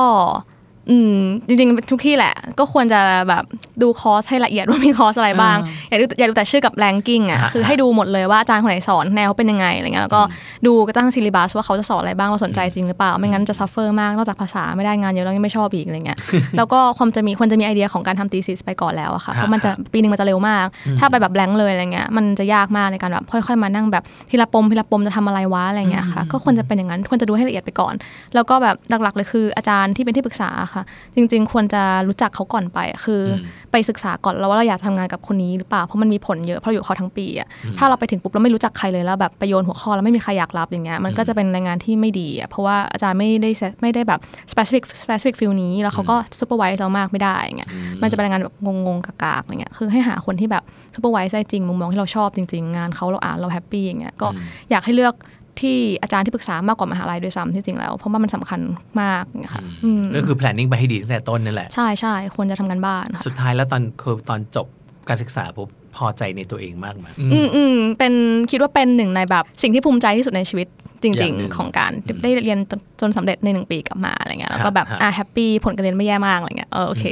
[0.90, 1.18] อืม
[1.48, 3.44] จริงๆ ทุกที่แหละ ก็ควรจะแบบ
[3.82, 5.58] ดูคอร์สให้ละเอียดว่ามีคอร์สอะไรบ้าง
[5.90, 10.22] อย่าดูอย่าดูแต่ชื่อกับ ranking อะฮะคือให้ดูหมดเลยว่าอาจารย์คนไหนสอนแนวเป็นยังไงอะไรเงี้ยแล้วก็
[10.66, 16.18] ดูกระทั่ง syllabus ว่าเขาจะสอนอะไรบ้างเราสนใจจริงหรือเปล่า ไม่งั้นจะ suffer มากนอกจากภาษาไม่ได้งานเยอะแล้วยังไม่ชอบอีกอะไรเงี้ย
[16.58, 20.66] แล้วก็ความจะมีควรจะมีไอเดียของการทำตีซิสไปก่อนแล้วอะค่ะเพราะมันจะปีหนึ่งมันจะเร็วมาก
[21.00, 27.94] ถ้าไปแบบแบงค์เลยอะไรเงี้ยมันจะยากมากในการแบบค่อยๆมานั่งแบบทีละปมทีละปมจะทำอะไรวะอะไรเงี้ยค่ะก็ควรจะเป็นอย่างนั้นควรจะดูให้ละเอียดไปก่อน
[28.36, 30.77] แล้วก็แบบหลักๆเลยคืออาจารย์ที่เป็นที่ปรึกษาค่ะ
[31.16, 37.48] จริง ๆ ควรจะรู้จักเขาก่อนไปอะคืออไปศึกษาก่อนแล้วว่าเราอยากทำงานกับคนนี้หรือเปล่าเพราะมันมีผลเยอะเพราะเราอยู่กับเขาทั้งปีอะ
[37.78, 44.20] ถ้าเราไปถึงปุ๊บเราไม่รู้จักใครเลยแล้วแบบไปโยนหัวข้อแล้วไม่มีใครอยากรับอย่างเงี้ยมันก็จะเป็นรายงานที่ไม่ดีอะเพราะว่าอาจารย์ไม่ได้ set- ไม่ได้แบบ
[44.52, 47.70] specific specific field นี้แล้วเขาก็ supervise เรามากไม่ได้อย่างเงี้ย
[48.02, 50.64] มันจะเป็นรายงานแบบงงๆกากๆอะไรเงี้ยคือให้หาคนที่แบบ
[50.96, 54.28] supervise ได้จริงมุมมองที่เราชอบจริง ๆ งานเขาเราอ่านเราแฮปปี้อย่างเงี้ยก็
[54.72, 55.14] อยากให้เลือก
[55.62, 58.60] ที่อาจารย์ที่ปรึกษามากกว่ามหาลัยด้วยซ้ำที่จริงแล้ว เพราะว่ามันสำคัญ
[59.02, 64.68] มากอย่างเงี้ยค่ะอืมก็คือ planning ไปให้ดีตั้งแต่ต้นนั่นแหละ ใช่ใช่ควรจะทำกันบ้านค่ะสุดท้ายแล้วตอนคือตอนจบ
[65.10, 68.14] การศึกษาปุ๊บ พอใจในตัวเองมากไหมอืมอืมเป็น
[68.52, 70.68] คิดว่าเป็นหนึ่งในแบบสิ่งที่ภูมิใจที่สุดในชีวิต
[71.04, 71.92] จอริย่างงหนึ่งๆ ของการ
[72.24, 77.06] ได้เรียนจนจนสำเร็จในหนึ่งปีกลับมาอะไรเงี้ยแล้วก็แบบฮะอะแฮปปี้ผลการเรียนไม่แย่มากอะไรเงี้ยเออโอเค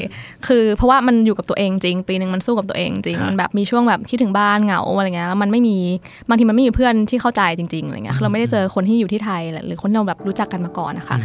[0.47, 5.77] คือเพราะว่ามันอยู่กับตัวเองจริง ปีหนึ่งมันสู้กับตัวเองจริงฮะมันแบบมีช่วงแบบคิดถึงบ้านเหงาอะไรเงี้ยแล้วมันไม่มี
[6.29, 11.17] บางทีมันไม่มีเพื่อนที่เข้าใจจริงๆอะไรเงี้ยคือเราไม่ได้เจอคนที่อยู่ที่ไทยหรือคนที่เราแบบรู้จักกันมาก่อนนะคะ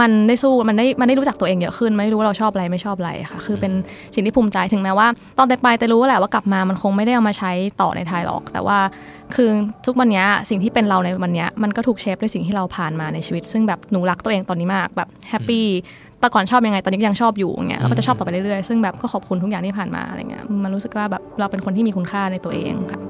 [0.00, 3.72] มันได้สู้มันได้มันได้รู้จักตัวเองเยอะขึ้นมันได้รู้ว่าเราชอบอะไรไม่ชอบอะไรค่ะ คือเป็น
[4.14, 5.06] สิ่งที่ภูมิใจถึงแม้ว่า
[5.38, 7.50] ตอนแต่ไปแต่รู้แหละว่ากลับมามันคงไม่ได้เอามาใช้
[7.80, 8.78] ต่อในไทยหรอก แต่ว่า
[9.34, 9.50] คือ
[9.86, 15.66] ทุกวันนี้สิ่งที่เป็นเราในวันนี้มันก็ถูก shape ด้วยสิ่งที่เราผ่านมาในชีวิต ซึ่งแบบหนูรักตัวเองตอนนี้มากแบบ happy
[16.20, 23.00] แต่ก่อนชอบยังไงตอนนี้ยังชอบอยู่เงี้ยแล้วก็จะชอบต่อไปเรื่อยๆซึ่งแบบก็ขอบคุณทุกอย่างที่ผ่านมาอะไรเงี้ยมันรู้สึกว่าแบบเราเป็นคนที่มีคุณค่าในตัวเองค่ะ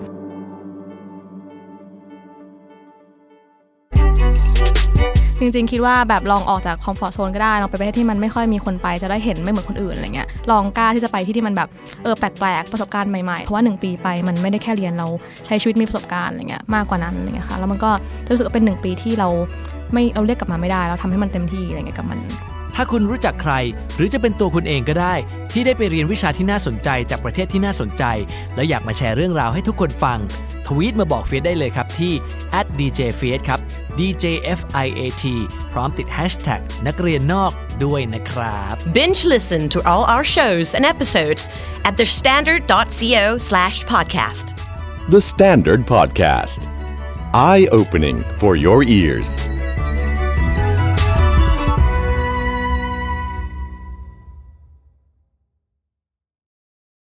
[5.41, 11.68] จริง ๆ คิดว่าแบบลองออกจาก comfort zone ก็ได้ลองไปประเทศที่มันไม่ค่อยมีคนไปจะได้เห็นไม่เหมือนคนอื่นอะไรเงี้ยลองกล้าที่จะไปที่ที่มันแบบ
[12.03, 15.07] เออแปลกๆประสบการณ์ใหม่ๆเพราะว่าหนึ่งปีไปมันไม่ได้แค่เรียนเรา
[15.47, 17.91] ใช้ชีวิตมีประสบการณ์อะไรเงี้ยมากกว่านั้นอะไรเงี้ยค่ะแล้วมันก็
[18.30, 19.28] รู้สึกว่าเป็นหนึ่งปีที่เรา
[19.93, 22.18] ไม่เราเรียกกลับมาไม่ได้เราทำให้มันเต็มที่อะไรเงี้ยกับมัน
[22.74, 23.55] ถ้าคุณรู้จักใคร
[23.97, 25.14] หรือจะเป็นตัวคุณเองก็ได้
[25.53, 28.05] ที่ได้ไปเรียนวิชาที่น่าสนใจจากประเทศที่น่าสนใจ
[28.55, 30.18] แล้วอยากมาแชร์เรื่องราวให้ทุกคนฟัง
[30.68, 32.14] ทวีตมาบอกเฟียสได้เลยครับที่
[32.80, 33.60] @djfiat ครับ
[33.97, 35.24] djfiat
[35.72, 37.52] พร้อมติด hashtag นักเรียนนอก
[37.86, 41.41] ด้วยนะครับ Binge listen to all our shows and episodes
[41.88, 44.45] at thestandard.co slash podcast.
[45.16, 46.60] The Standard Podcast.
[47.34, 49.30] Eye opening for your ears.